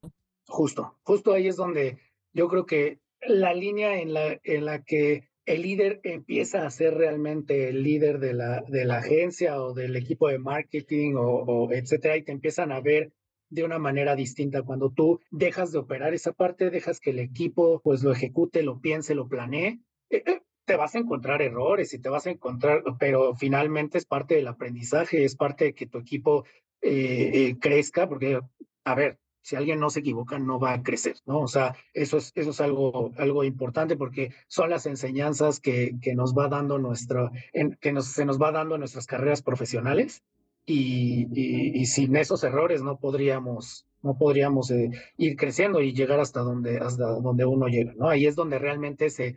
Justo, 0.49 0.99
justo 1.03 1.33
ahí 1.33 1.47
es 1.47 1.57
donde 1.57 1.99
yo 2.35 2.49
creo 2.49 2.67
que 2.67 3.01
la 3.21 3.55
línea 3.55 4.01
en 4.01 4.13
la, 4.15 4.39
en 4.43 4.65
la 4.65 4.83
que 4.83 5.29
el 5.47 5.63
líder 5.63 6.01
empieza 6.03 6.67
a 6.67 6.71
ser 6.71 6.95
realmente 6.95 7.69
el 7.69 7.85
líder 7.85 8.19
de 8.19 8.35
la, 8.35 8.63
de 8.67 8.85
la 8.85 8.99
agencia 8.99 9.63
o 9.63 9.75
del 9.75 9.95
equipo 9.95 10.29
de 10.29 10.39
marketing 10.39 11.15
o, 11.17 11.69
etcétera, 11.73 12.17
y 12.17 12.25
te 12.25 12.33
empiezan 12.33 12.73
a 12.73 12.81
ver 12.81 13.13
de 13.49 13.63
una 13.63 13.79
manera 13.79 14.17
distinta. 14.17 14.63
Cuando 14.63 14.91
tú 14.91 15.21
dejas 15.31 15.71
de 15.71 15.79
operar 15.79 16.15
esa 16.15 16.33
parte, 16.33 16.71
dejas 16.71 16.99
que 16.99 17.11
el 17.11 17.21
equipo 17.21 17.81
pues 17.83 18.03
lo 18.03 18.11
ejecute, 18.11 18.65
lo 18.65 18.81
piense, 18.81 19.15
lo 19.15 19.29
planee, 19.29 19.79
eh, 20.11 20.23
eh, 20.27 20.41
te 20.65 20.77
vas 20.77 20.97
a 20.97 20.99
encontrar 20.99 21.41
errores 21.43 21.95
y 21.95 22.01
te 22.01 22.09
vas 22.09 22.27
a 22.27 22.31
encontrar, 22.31 22.83
pero 22.99 23.37
finalmente 23.37 23.99
es 23.99 24.05
parte 24.05 24.35
del 24.35 24.49
aprendizaje, 24.49 25.25
es 25.25 25.37
parte 25.37 25.67
de 25.67 25.75
que 25.75 25.87
tu 25.87 25.99
equipo 25.99 26.45
eh, 26.83 27.55
crezca, 27.61 28.09
porque, 28.09 28.41
a 28.85 28.95
ver, 28.97 29.21
si 29.47 29.55
alguien 29.55 29.79
no 29.79 29.91
se 29.91 30.01
equivoca, 30.01 30.41
no 30.41 30.59
va 30.59 30.73
a 30.73 30.83
crecer, 30.83 31.19
¿no? 31.25 31.39
O 31.39 31.47
sea, 31.47 31.77
eso 31.95 32.17
es, 32.17 32.33
eso 32.35 32.51
es 32.51 32.61
algo, 32.61 33.13
algo 33.17 33.45
importante 33.45 33.97
porque 33.97 34.33
son 34.49 34.71
las 34.71 34.87
enseñanzas 34.87 35.61
que, 35.61 35.93
que 36.03 36.17
nos 36.17 36.35
va 36.35 36.49
dando 36.49 36.81
nuestra, 36.81 37.31
en, 37.53 37.79
que 37.81 37.93
nos, 37.93 38.07
se 38.07 38.25
nos 38.25 38.43
va 38.43 38.51
dando 38.51 38.77
nuestras 38.77 39.07
carreras 39.07 39.43
profesionales 39.43 40.25
y, 40.65 41.29
y, 41.33 41.87
sin 41.87 42.17
esos 42.17 42.43
errores 42.43 42.83
no 42.83 42.99
podríamos, 42.99 43.87
no 44.03 44.19
podríamos 44.19 44.73
eh, 44.73 44.91
ir 45.17 45.37
creciendo 45.37 45.81
y 45.81 45.93
llegar 45.93 46.19
hasta 46.19 46.41
donde, 46.41 46.79
hasta 46.79 47.07
donde 47.07 47.45
uno 47.45 47.69
llega, 47.69 47.95
¿no? 47.95 48.09
Ahí 48.09 48.27
es 48.27 48.35
donde 48.35 48.59
realmente 48.59 49.11
se 49.11 49.37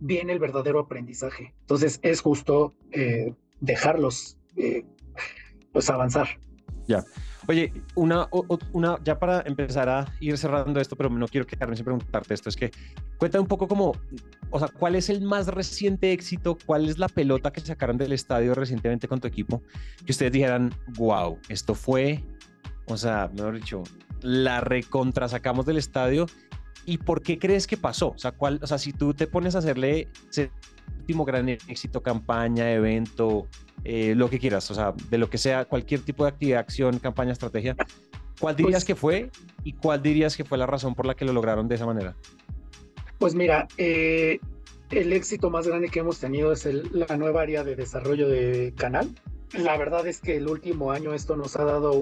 viene 0.00 0.32
el 0.32 0.40
verdadero 0.40 0.80
aprendizaje. 0.80 1.54
Entonces 1.60 2.00
es 2.02 2.22
justo 2.22 2.74
eh, 2.90 3.36
dejarlos 3.60 4.36
eh, 4.56 4.84
pues 5.72 5.88
avanzar. 5.90 6.26
Ya. 6.88 7.04
Oye, 7.50 7.72
una, 7.94 8.28
una, 8.72 8.98
ya 9.02 9.18
para 9.18 9.40
empezar 9.46 9.88
a 9.88 10.04
ir 10.20 10.36
cerrando 10.36 10.78
esto, 10.80 10.96
pero 10.96 11.08
no 11.08 11.26
quiero 11.26 11.46
quedarme 11.46 11.76
sin 11.76 11.84
preguntarte 11.86 12.34
esto, 12.34 12.50
es 12.50 12.56
que 12.56 12.70
cuéntame 13.16 13.40
un 13.40 13.48
poco 13.48 13.66
como, 13.66 13.94
o 14.50 14.58
sea, 14.58 14.68
¿cuál 14.68 14.96
es 14.96 15.08
el 15.08 15.22
más 15.22 15.46
reciente 15.46 16.12
éxito? 16.12 16.58
¿Cuál 16.66 16.90
es 16.90 16.98
la 16.98 17.08
pelota 17.08 17.50
que 17.50 17.62
sacaron 17.62 17.96
del 17.96 18.12
estadio 18.12 18.54
recientemente 18.54 19.08
con 19.08 19.18
tu 19.18 19.28
equipo? 19.28 19.62
Que 20.04 20.12
ustedes 20.12 20.30
dijeran, 20.30 20.74
wow, 20.98 21.38
esto 21.48 21.74
fue, 21.74 22.22
o 22.84 22.98
sea, 22.98 23.30
mejor 23.34 23.54
dicho, 23.54 23.82
la 24.20 24.60
recontra 24.60 25.26
sacamos 25.26 25.64
del 25.64 25.78
estadio. 25.78 26.26
¿Y 26.84 26.98
por 26.98 27.22
qué 27.22 27.38
crees 27.38 27.66
que 27.66 27.78
pasó? 27.78 28.08
O 28.08 28.18
sea, 28.18 28.32
¿cuál, 28.32 28.60
o 28.62 28.66
sea 28.66 28.76
si 28.76 28.92
tú 28.92 29.14
te 29.14 29.26
pones 29.26 29.54
a 29.54 29.60
hacerle 29.60 30.08
ese 30.30 30.50
último 30.98 31.24
gran 31.24 31.48
éxito, 31.48 32.02
campaña, 32.02 32.70
evento, 32.70 33.46
eh, 33.84 34.14
lo 34.14 34.28
que 34.30 34.38
quieras, 34.38 34.70
o 34.70 34.74
sea, 34.74 34.94
de 35.10 35.18
lo 35.18 35.30
que 35.30 35.38
sea, 35.38 35.64
cualquier 35.64 36.00
tipo 36.00 36.24
de 36.24 36.30
actividad, 36.30 36.60
acción, 36.60 36.98
campaña, 36.98 37.32
estrategia, 37.32 37.76
¿cuál 38.40 38.56
dirías 38.56 38.84
pues 38.84 38.84
que 38.84 38.94
fue 38.94 39.30
y 39.64 39.72
cuál 39.72 40.02
dirías 40.02 40.36
que 40.36 40.44
fue 40.44 40.58
la 40.58 40.66
razón 40.66 40.94
por 40.94 41.06
la 41.06 41.14
que 41.14 41.24
lo 41.24 41.32
lograron 41.32 41.68
de 41.68 41.74
esa 41.74 41.86
manera? 41.86 42.16
Pues 43.18 43.34
mira, 43.34 43.66
eh, 43.76 44.40
el 44.90 45.12
éxito 45.12 45.50
más 45.50 45.66
grande 45.66 45.88
que 45.88 46.00
hemos 46.00 46.18
tenido 46.18 46.52
es 46.52 46.64
la 46.92 47.16
nueva 47.16 47.42
área 47.42 47.64
de 47.64 47.76
desarrollo 47.76 48.28
de 48.28 48.72
canal. 48.76 49.10
La 49.52 49.76
verdad 49.78 50.06
es 50.06 50.20
que 50.20 50.36
el 50.36 50.46
último 50.46 50.92
año 50.92 51.14
esto 51.14 51.36
nos 51.36 51.56
ha 51.56 51.64
dado 51.64 51.92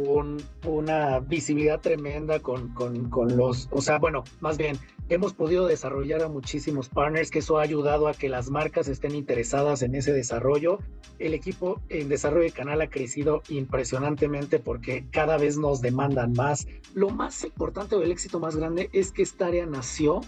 una 0.64 1.20
visibilidad 1.20 1.80
tremenda 1.80 2.40
con, 2.40 2.74
con, 2.74 3.08
con, 3.08 3.36
los, 3.36 3.68
o 3.70 3.80
sea, 3.80 3.98
bueno, 3.98 4.24
más 4.40 4.58
bien, 4.58 4.76
hemos 5.08 5.32
podido 5.32 5.66
desarrollar 5.66 6.22
a 6.22 6.28
muchísimos 6.28 6.88
partners, 6.88 7.30
que 7.30 7.38
eso 7.38 7.58
ha 7.58 7.62
ayudado 7.62 8.08
a 8.08 8.14
que 8.14 8.28
las 8.28 8.50
marcas 8.50 8.88
estén 8.88 9.14
interesadas 9.14 9.82
en 9.82 9.94
ese 9.94 10.12
desarrollo. 10.12 10.80
El 11.20 11.34
equipo 11.34 11.80
en 11.88 12.08
desarrollo 12.08 12.44
de 12.44 12.50
canal 12.50 12.80
ha 12.80 12.90
crecido 12.90 13.42
impresionantemente 13.48 14.58
porque 14.58 15.06
cada 15.10 15.38
vez 15.38 15.56
nos 15.56 15.80
demandan 15.80 16.32
más. 16.32 16.66
Lo 16.94 17.10
más 17.10 17.44
importante 17.44 17.94
o 17.94 18.02
el 18.02 18.10
éxito 18.10 18.40
más 18.40 18.56
grande 18.56 18.90
es 18.92 19.12
que 19.12 19.22
esta 19.22 19.46
área 19.46 19.66
nació 19.66 20.20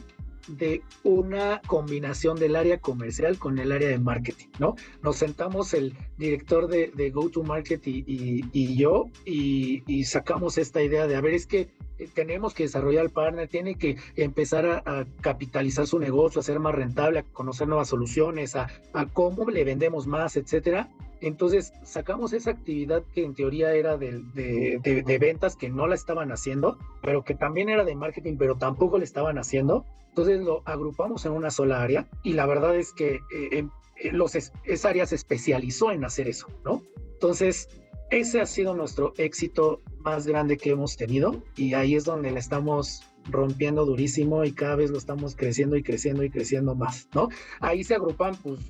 de 0.49 0.83
una 1.05 1.61
combinación 1.67 2.39
del 2.39 2.57
área 2.57 2.79
comercial 2.79 3.39
con 3.39 3.59
el 3.59 3.73
área 3.73 3.89
de 3.89 3.99
marketing, 3.99 4.49
¿no? 4.59 4.75
Nos 5.03 5.17
sentamos 5.17 5.75
el 5.75 5.95
director 6.17 6.69
de, 6.69 6.91
de 6.95 7.11
Go 7.11 7.29
to 7.29 7.43
Market 7.43 7.83
y, 7.87 8.77
yo 8.77 9.07
y, 9.25 10.05
sacamos 10.05 10.59
esta 10.59 10.83
idea 10.83 11.07
de, 11.07 11.17
a 11.17 11.21
ver, 11.21 11.35
es 11.35 11.47
que 11.47 11.69
tenemos 12.07 12.55
que 12.55 12.65
desarrollar 12.65 13.05
el 13.05 13.11
partner, 13.11 13.49
tiene 13.49 13.75
que 13.75 13.97
empezar 14.17 14.67
a, 14.67 15.07
capitalizar 15.21 15.87
su 15.87 15.99
negocio, 15.99 16.41
a 16.41 16.45
ser 16.45 16.61
más 16.61 16.75
rentable, 16.75 17.21
a 17.21 17.23
conocer 17.23 17.69
nuevas 17.69 17.89
soluciones, 17.89 18.57
a, 18.57 18.69
a 18.93 19.07
cómo 19.07 19.49
le 19.51 19.65
vendemos 19.65 20.07
más, 20.07 20.37
etcétera. 20.37 20.89
Entonces 21.21 21.73
sacamos 21.83 22.33
esa 22.33 22.51
actividad 22.53 23.03
que 23.15 23.25
en 23.25 23.35
teoría 23.35 23.73
era 23.75 23.97
de, 23.97 24.23
de, 24.35 25.19
ventas 25.19 25.57
que 25.57 25.69
no 25.69 25.87
la 25.87 25.95
estaban 25.95 26.31
haciendo, 26.31 26.79
pero 27.03 27.25
que 27.25 27.35
también 27.35 27.69
era 27.69 27.85
de 27.85 27.97
marketing, 27.97 28.37
pero 28.39 28.57
tampoco 28.57 28.99
le 28.99 29.05
estaban 29.05 29.39
haciendo. 29.39 29.85
Entonces 30.11 30.41
lo 30.41 30.63
agrupamos 30.65 31.25
en 31.27 31.33
una 31.33 31.51
sola 31.51 31.83
área 31.83 32.07
y 32.23 32.35
la 32.35 32.47
verdad 32.47 32.77
es 32.77 32.93
que 32.93 33.17
eh, 33.33 33.49
em, 33.53 33.71
eh, 33.97 34.13
los, 34.13 34.35
esa 34.35 34.89
área 34.89 35.07
se 35.07 35.17
especializó 35.17 35.91
en 35.91 36.05
hacer 36.05 36.29
eso, 36.29 36.47
¿no? 36.65 36.83
Entonces, 37.15 37.69
ese 38.11 38.41
ha 38.41 38.47
sido 38.47 38.75
nuestro 38.75 39.13
éxito 39.19 39.83
más 40.01 40.27
grande 40.27 40.57
que 40.57 40.71
hemos 40.71 40.97
tenido 40.97 41.43
y 41.57 41.75
ahí 41.75 41.95
es 41.95 42.05
donde 42.05 42.31
le 42.31 42.39
estamos 42.39 43.03
rompiendo 43.31 43.85
durísimo 43.85 44.45
y 44.45 44.53
cada 44.53 44.77
vez 44.77 44.91
lo 44.91 44.99
estamos 44.99 45.37
creciendo 45.37 45.77
y 45.77 45.83
creciendo 45.83 46.23
y 46.23 46.31
creciendo 46.31 46.75
más, 46.75 47.09
¿no? 47.15 47.29
Ahí 47.61 47.85
se 47.85 47.95
agrupan 47.95 48.35
pues 48.37 48.61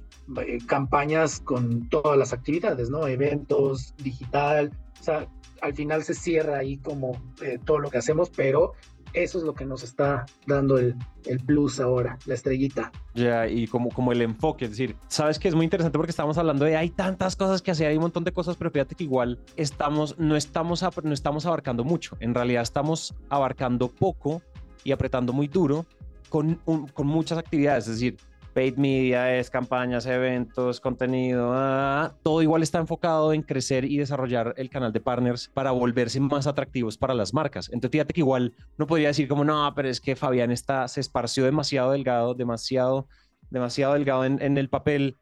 eh, 0.44 0.58
campañas 0.66 1.40
con 1.40 1.88
todas 1.88 2.18
las 2.18 2.32
actividades, 2.32 2.90
¿no? 2.90 3.06
Eventos, 3.06 3.94
digital, 4.02 4.72
o 5.00 5.02
sea, 5.02 5.28
al 5.60 5.74
final 5.74 6.02
se 6.02 6.14
cierra 6.14 6.58
ahí 6.58 6.76
como 6.78 7.20
todo 7.64 7.78
lo 7.78 7.90
que 7.90 7.98
hacemos, 7.98 8.30
pero 8.30 8.72
eso 9.12 9.38
es 9.38 9.44
lo 9.44 9.54
que 9.54 9.64
nos 9.64 9.82
está 9.82 10.26
dando 10.46 10.78
el, 10.78 10.94
el 11.26 11.40
plus 11.40 11.80
ahora, 11.80 12.18
la 12.26 12.34
estrellita. 12.34 12.92
Ya, 13.14 13.48
y 13.48 13.66
como, 13.66 13.90
como 13.90 14.12
el 14.12 14.22
enfoque, 14.22 14.66
es 14.66 14.72
decir, 14.72 14.96
sabes 15.08 15.38
que 15.38 15.48
es 15.48 15.54
muy 15.54 15.64
interesante 15.64 15.98
porque 15.98 16.10
estamos 16.10 16.38
hablando 16.38 16.64
de 16.64 16.76
hay 16.76 16.90
tantas 16.90 17.36
cosas 17.36 17.62
que 17.62 17.70
hacer, 17.70 17.88
hay 17.88 17.96
un 17.96 18.02
montón 18.02 18.24
de 18.24 18.32
cosas, 18.32 18.56
pero 18.56 18.70
fíjate 18.70 18.94
que 18.94 19.04
igual 19.04 19.38
estamos, 19.56 20.18
no, 20.18 20.36
estamos, 20.36 20.84
no 21.02 21.12
estamos 21.12 21.46
abarcando 21.46 21.84
mucho, 21.84 22.16
en 22.20 22.34
realidad 22.34 22.62
estamos 22.62 23.14
abarcando 23.28 23.88
poco 23.88 24.42
y 24.84 24.92
apretando 24.92 25.32
muy 25.32 25.48
duro 25.48 25.86
con, 26.28 26.56
con 26.56 27.06
muchas 27.06 27.38
actividades, 27.38 27.88
es 27.88 27.94
decir, 27.94 28.16
paid 28.58 28.76
media, 28.76 29.36
es 29.38 29.50
campañas, 29.50 30.04
eventos, 30.06 30.80
contenido, 30.80 31.52
ah, 31.54 32.16
todo 32.24 32.42
igual 32.42 32.64
está 32.64 32.78
enfocado 32.78 33.32
en 33.32 33.42
crecer 33.42 33.84
y 33.84 33.98
desarrollar 33.98 34.52
el 34.56 34.68
canal 34.68 34.92
de 34.92 34.98
partners 34.98 35.48
para 35.54 35.70
volverse 35.70 36.18
más 36.18 36.48
atractivos 36.48 36.98
para 36.98 37.14
las 37.14 37.32
marcas. 37.32 37.68
Entonces, 37.68 37.92
fíjate 37.92 38.14
que 38.14 38.20
igual 38.20 38.56
no 38.76 38.88
podría 38.88 39.06
decir 39.06 39.28
como, 39.28 39.44
no, 39.44 39.72
pero 39.76 39.88
es 39.88 40.00
que 40.00 40.16
Fabián 40.16 40.50
está, 40.50 40.88
se 40.88 40.98
esparció 41.00 41.44
demasiado 41.44 41.92
delgado, 41.92 42.34
demasiado, 42.34 43.06
demasiado 43.48 43.94
delgado 43.94 44.24
en, 44.24 44.42
en 44.42 44.58
el 44.58 44.68
papel, 44.68 45.16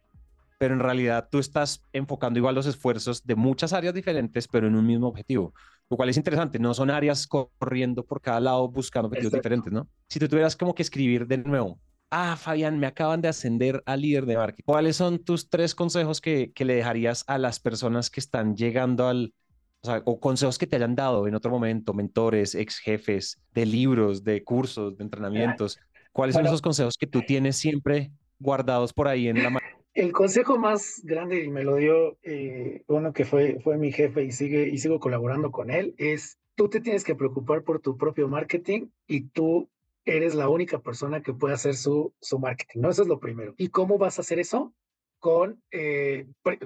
pero 0.57 0.73
en 0.73 0.81
realidad 0.81 1.29
tú 1.31 1.39
estás 1.39 1.83
enfocando 1.93 2.39
igual 2.39 2.55
los 2.55 2.65
esfuerzos 2.65 3.23
de 3.23 3.35
muchas 3.35 3.75
áreas 3.75 3.93
diferentes, 3.93 4.49
pero 4.49 4.67
en 4.67 4.77
un 4.77 4.87
mismo 4.87 5.09
objetivo, 5.09 5.53
lo 5.91 5.99
cual 5.99 6.09
es 6.09 6.17
interesante, 6.17 6.59
no 6.59 6.73
son 6.73 6.89
áreas 6.89 7.27
corriendo 7.27 8.03
por 8.03 8.23
cada 8.23 8.41
lado 8.41 8.67
buscando 8.67 9.09
objetivos 9.09 9.35
diferentes, 9.35 9.71
¿no? 9.71 9.87
Si 10.09 10.19
tú 10.19 10.27
tuvieras 10.27 10.57
como 10.57 10.75
que 10.75 10.81
escribir 10.81 11.27
de 11.27 11.37
nuevo 11.37 11.79
ah, 12.11 12.37
Fabián, 12.37 12.79
me 12.79 12.87
acaban 12.87 13.21
de 13.21 13.29
ascender 13.29 13.83
a 13.87 13.97
líder 13.97 14.27
de 14.27 14.37
marketing. 14.37 14.65
¿Cuáles 14.67 14.97
son 14.97 15.19
tus 15.19 15.49
tres 15.49 15.75
consejos 15.75 16.21
que, 16.21 16.53
le 16.59 16.75
dejarías 16.75 17.25
a 17.27 17.39
las 17.39 17.61
personas 17.61 18.11
que 18.11 18.21
están 18.21 18.57
llegando 18.57 19.09
al, 19.09 19.35
o, 19.83 19.87
sea, 19.87 20.03
o 20.05 20.21
consejos 20.21 20.59
que 20.59 20.67
te 20.67 20.77
hayan 20.77 20.95
dado 20.95 21.27
en 21.27 21.35
otro 21.35 21.51
momento, 21.51 21.95
mentores, 21.95 22.55
ex 22.55 22.79
jefes, 22.79 23.41
de 23.53 23.67
libros, 23.67 24.25
de 24.25 24.43
cursos, 24.45 24.97
de 24.97 25.05
entrenamientos? 25.05 25.79
¿Cuáles 26.13 26.35
son 26.35 26.47
esos 26.47 26.63
consejos 26.63 26.97
que 26.97 27.07
tú 27.07 27.23
tienes 27.23 27.57
siempre 27.57 28.11
guardados 28.39 28.93
por 28.93 29.09
ahí 29.09 29.29
en 29.29 29.43
la 29.43 29.61
el 29.97 30.13
consejo 30.13 30.59
más 30.59 31.01
grande 31.05 31.43
y 31.43 31.49
me 31.49 31.65
lo 31.65 31.77
dio 31.77 32.19
eh, 32.23 32.83
uno 32.87 33.15
que 33.15 33.25
fue, 33.25 33.61
fue 33.61 33.79
mi 33.79 33.93
jefe 33.93 34.25
y 34.25 34.31
sigue 34.31 34.69
y 34.69 34.77
sigo 34.77 35.01
colaborando 35.01 35.51
con 35.51 35.71
él 35.71 35.95
es 35.97 36.39
tú 36.55 36.69
te 36.69 36.81
tienes 36.81 37.03
que 37.03 37.15
preocupar 37.15 37.63
por 37.63 37.81
tu 37.81 37.97
propio 37.97 38.29
marketing 38.29 38.89
y 39.07 39.29
tú 39.29 39.71
eres 40.07 40.35
la 40.35 40.49
única 40.49 40.79
persona 40.79 41.21
que 41.21 41.35
puede 41.35 41.55
hacer 41.55 41.75
su, 41.75 42.15
su 42.21 42.39
marketing, 42.39 42.81
¿no? 42.81 42.91
Eso 42.91 43.03
es 43.03 43.09
lo 43.09 43.19
primero. 43.19 43.55
¿Y 43.59 43.69
cómo 43.69 43.99
vas 43.99 44.19
a 44.19 44.23
hacer 44.23 44.39
eso? 44.39 44.73
Con 45.19 45.63
eh, 45.73 46.27
pues, 46.43 46.59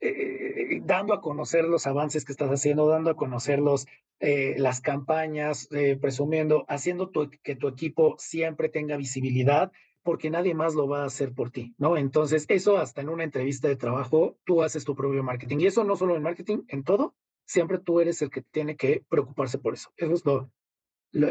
eh, 0.00 0.80
dando 0.82 1.12
a 1.12 1.20
conocer 1.20 1.64
los 1.64 1.86
avances 1.86 2.24
que 2.24 2.32
estás 2.32 2.50
haciendo, 2.50 2.88
dando 2.88 3.10
a 3.10 3.16
conocer 3.16 3.58
los, 3.58 3.86
eh, 4.20 4.54
las 4.58 4.80
campañas, 4.80 5.68
presumiendo, 6.00 6.64
haciendo 6.68 7.12
que 7.42 7.56
tu 7.56 7.68
equipo 7.68 8.16
siempre 8.18 8.70
tenga 8.70 8.96
visibilidad, 8.96 9.70
porque 10.02 10.30
nadie 10.30 10.54
más 10.54 10.74
lo 10.74 10.88
va 10.88 11.02
a 11.02 11.06
hacer 11.06 11.34
por 11.34 11.50
ti, 11.50 11.74
¿no? 11.78 11.96
Entonces, 11.96 12.46
eso 12.48 12.78
hasta 12.78 13.02
en 13.02 13.08
una 13.08 13.24
entrevista 13.24 13.68
de 13.68 13.76
trabajo, 13.76 14.38
tú 14.44 14.62
haces 14.62 14.84
tu 14.84 14.94
propio 14.94 15.22
marketing. 15.22 15.58
Y 15.58 15.66
eso 15.66 15.84
no 15.84 15.96
solo 15.96 16.16
en 16.16 16.22
marketing, 16.22 16.62
en 16.68 16.84
todo, 16.84 17.14
siempre 17.44 17.78
tú 17.78 18.00
eres 18.00 18.22
el 18.22 18.30
que 18.30 18.40
tiene 18.40 18.76
que 18.76 19.04
preocuparse 19.08 19.58
por 19.58 19.74
eso. 19.74 19.90
Eso 19.96 20.14
es 20.14 20.24
lo, 20.24 20.50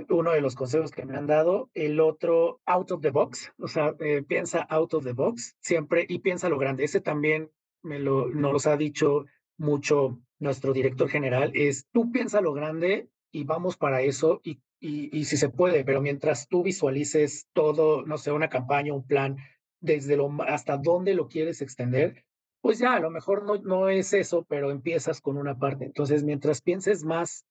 uno 0.09 0.31
de 0.31 0.41
los 0.41 0.55
consejos 0.55 0.91
que 0.91 1.05
me 1.05 1.17
han 1.17 1.27
dado. 1.27 1.69
El 1.73 1.99
otro, 1.99 2.61
out 2.65 2.91
of 2.91 3.01
the 3.01 3.11
box, 3.11 3.51
o 3.59 3.67
sea, 3.67 3.95
eh, 3.99 4.23
piensa 4.23 4.61
out 4.69 4.93
of 4.93 5.03
the 5.03 5.13
box 5.13 5.55
siempre 5.59 6.05
y 6.07 6.19
piensa 6.19 6.49
lo 6.49 6.57
grande. 6.57 6.83
Ese 6.83 7.01
también 7.01 7.51
me 7.81 7.99
lo, 7.99 8.27
nos 8.27 8.67
ha 8.67 8.77
dicho 8.77 9.25
mucho 9.57 10.19
nuestro 10.39 10.73
director 10.73 11.09
general, 11.09 11.51
es 11.55 11.87
tú 11.91 12.11
piensa 12.11 12.41
lo 12.41 12.53
grande 12.53 13.09
y 13.31 13.45
vamos 13.45 13.77
para 13.77 14.01
eso 14.01 14.41
y, 14.43 14.59
y, 14.79 15.17
y 15.17 15.25
si 15.25 15.37
se 15.37 15.49
puede, 15.49 15.85
pero 15.85 16.01
mientras 16.01 16.47
tú 16.47 16.63
visualices 16.63 17.47
todo, 17.53 18.05
no 18.05 18.17
sé, 18.17 18.31
una 18.31 18.49
campaña, 18.49 18.93
un 18.93 19.05
plan, 19.05 19.37
desde 19.79 20.17
lo, 20.17 20.29
hasta 20.43 20.77
dónde 20.77 21.13
lo 21.13 21.27
quieres 21.27 21.61
extender, 21.61 22.25
pues 22.61 22.79
ya, 22.79 22.95
a 22.95 22.99
lo 22.99 23.11
mejor 23.11 23.43
no, 23.43 23.57
no 23.61 23.89
es 23.89 24.13
eso, 24.13 24.43
pero 24.49 24.71
empiezas 24.71 25.21
con 25.21 25.37
una 25.37 25.57
parte. 25.57 25.85
Entonces, 25.85 26.23
mientras 26.23 26.61
pienses 26.61 27.03
más 27.03 27.45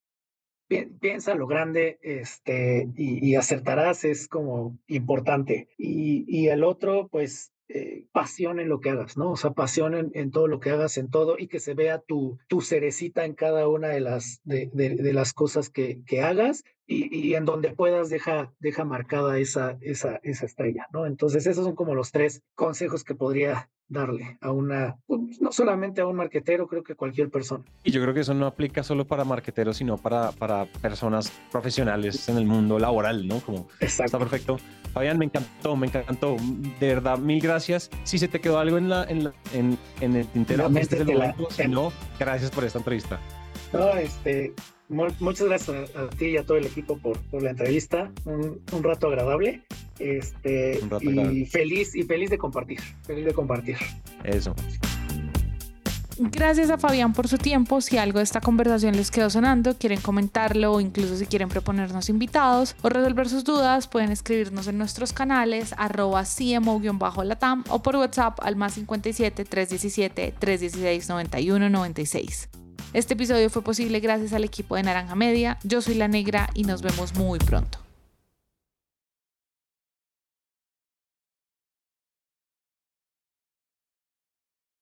piensa 0.69 1.35
lo 1.35 1.47
grande 1.47 1.99
este, 2.03 2.89
y, 2.97 3.35
acertarás, 3.35 4.05
es 4.05 4.29
como 4.29 4.79
importante. 4.87 5.69
Y, 5.77 6.25
y 6.29 6.49
el 6.49 6.65
otro, 6.65 7.09
pues, 7.09 7.55
eh, 7.69 8.05
pasión 8.13 8.61
en 8.61 8.69
lo 8.69 8.81
que 8.81 8.91
hagas, 8.91 9.17
¿no? 9.17 9.31
O 9.31 9.37
sea, 9.37 9.53
pasión 9.53 10.11
en, 10.13 10.31
todo 10.31 10.49
lo 10.49 10.61
que 10.61 10.71
hagas, 10.71 10.99
en 10.99 11.09
todo, 11.09 11.37
y 11.39 11.49
que 11.49 11.61
se 11.61 11.73
vea 11.73 11.99
tu, 11.99 12.39
tu 12.47 12.61
cerecita 12.61 13.25
en 13.25 13.35
cada 13.35 13.69
una 13.69 13.89
de 13.89 14.01
las, 14.01 14.41
de, 14.45 14.71
de, 14.75 15.13
las 15.15 15.33
cosas 15.33 15.71
que, 15.71 16.03
que 16.05 16.21
hagas 16.21 16.63
y, 16.87 17.09
y, 17.17 17.35
en 17.35 17.47
donde 17.47 17.73
puedas 17.73 18.11
deja, 18.11 18.53
deja 18.59 18.85
marcada 18.85 19.39
esa, 19.39 19.79
esa, 19.81 20.21
esa 20.23 20.45
estrella, 20.45 20.89
¿no? 20.93 21.07
Entonces, 21.07 21.47
esos 21.47 21.65
son 21.65 21.75
como 21.75 21.95
los 21.95 22.13
tres 22.13 22.43
consejos 22.55 23.03
que 23.03 23.15
podría 23.15 23.71
darle 23.89 24.39
a 24.41 24.51
una, 24.51 24.97
pues, 25.07 25.41
no 25.41 25.53
solamente 25.53 26.01
a 26.01 26.07
un 26.07 26.17
marquetero, 26.17 26.67
creo 26.67 26.83
que 26.83 26.95
cualquier 26.95 27.31
persona. 27.31 27.65
Y 27.83 27.91
yo 27.91 28.01
creo 28.03 28.15
que 28.15 28.21
eso 28.21 28.35
no 28.35 28.47
aplica 28.47 28.83
solo 28.83 29.07
para 29.07 29.25
marqueteros, 29.25 29.77
sino 29.77 29.97
para, 29.97 30.33
para 30.33 30.67
personas 30.81 31.33
profesionales 31.51 32.29
en 32.29 32.37
el 32.39 32.47
mundo 32.47 32.79
laboral, 32.79 33.27
¿no? 33.27 33.41
Como 33.41 33.69
Exacto. 33.81 34.05
está 34.05 34.19
perfecto. 34.19 34.59
Fabián, 34.93 35.19
me 35.19 35.27
encantó, 35.27 35.77
me 35.77 35.87
encantó. 35.89 36.37
De 36.81 36.89
verdad, 36.89 37.19
mil 37.19 37.41
gracias. 37.41 37.91
Si 38.05 38.19
se 38.19 38.29
te 38.29 38.41
quedó 38.41 38.59
algo 38.59 38.79
en, 38.79 38.89
la, 38.89 39.05
en, 39.05 39.33
en, 39.53 39.79
en 40.01 40.17
el 40.17 40.27
tintero, 40.29 40.67
este 40.79 40.97
es 40.97 41.01
el 41.03 41.13
momento. 41.13 41.49
Si 41.51 41.69
no, 41.69 41.93
gracias 42.19 42.51
por 42.51 42.65
esta 42.65 42.79
entrevista. 42.79 43.21
No, 43.73 43.89
este, 43.91 44.55
muchas 44.89 45.47
gracias 45.47 45.95
a, 45.97 46.09
ti 46.11 46.27
y 46.27 46.37
a 46.37 46.45
todo 46.45 46.59
el 46.59 46.67
equipo 46.67 46.99
por, 46.99 47.19
por 47.31 47.43
la 47.43 47.51
entrevista. 47.51 48.11
Un, 48.25 48.61
un, 48.73 48.83
rato 48.83 49.09
agradable. 49.09 49.63
Este, 49.99 50.81
y 51.01 51.45
feliz 51.47 51.95
y 51.95 52.03
feliz 52.03 52.31
de 52.31 52.39
compartir. 52.39 52.81
Feliz 53.07 53.25
de 53.25 53.33
compartir. 53.33 53.77
Eso. 54.25 54.55
Gracias 56.19 56.71
a 56.71 56.79
Fabián 56.79 57.13
por 57.13 57.27
su 57.27 57.39
tiempo. 57.39 57.81
Si 57.81 57.99
algo 57.99 58.19
de 58.19 58.25
esta 58.25 58.41
conversación 58.41 58.97
les 58.97 59.11
quedó 59.11 59.31
sonando, 59.31 59.77
quieren 59.77 60.01
comentarlo 60.01 60.73
o 60.73 60.81
incluso 60.81 61.17
si 61.17 61.27
quieren 61.27 61.49
proponernos 61.49 62.09
invitados 62.09 62.77
o 62.83 62.89
resolver 62.89 63.29
sus 63.29 63.43
dudas, 63.43 63.89
pueden 63.89 64.13
escribirnos 64.13 64.69
en 64.69 64.79
nuestros 64.79 65.13
canales 65.13 65.75
arroba 65.77 66.23
CMO-latam 66.23 67.65
o 67.69 67.83
por 67.83 67.97
WhatsApp 67.97 68.39
al 68.43 68.55
más 68.55 68.75
57 68.75 69.45
317 69.45 70.35
316 70.39 71.09
91 71.09 71.69
96. 71.69 72.49
Este 72.95 73.15
episodio 73.15 73.51
fue 73.51 73.63
posible 73.63 73.99
gracias 73.99 74.33
al 74.35 74.45
equipo 74.45 74.77
de 74.77 74.85
Naranja 74.85 75.17
Media. 75.17 75.59
Yo 75.65 75.83
soy 75.83 75.97
La 75.97 76.07
Negra 76.07 76.49
y 76.55 76.63
nos 76.63 76.81
vemos 76.81 77.17
muy 77.17 77.41
pronto. 77.41 77.84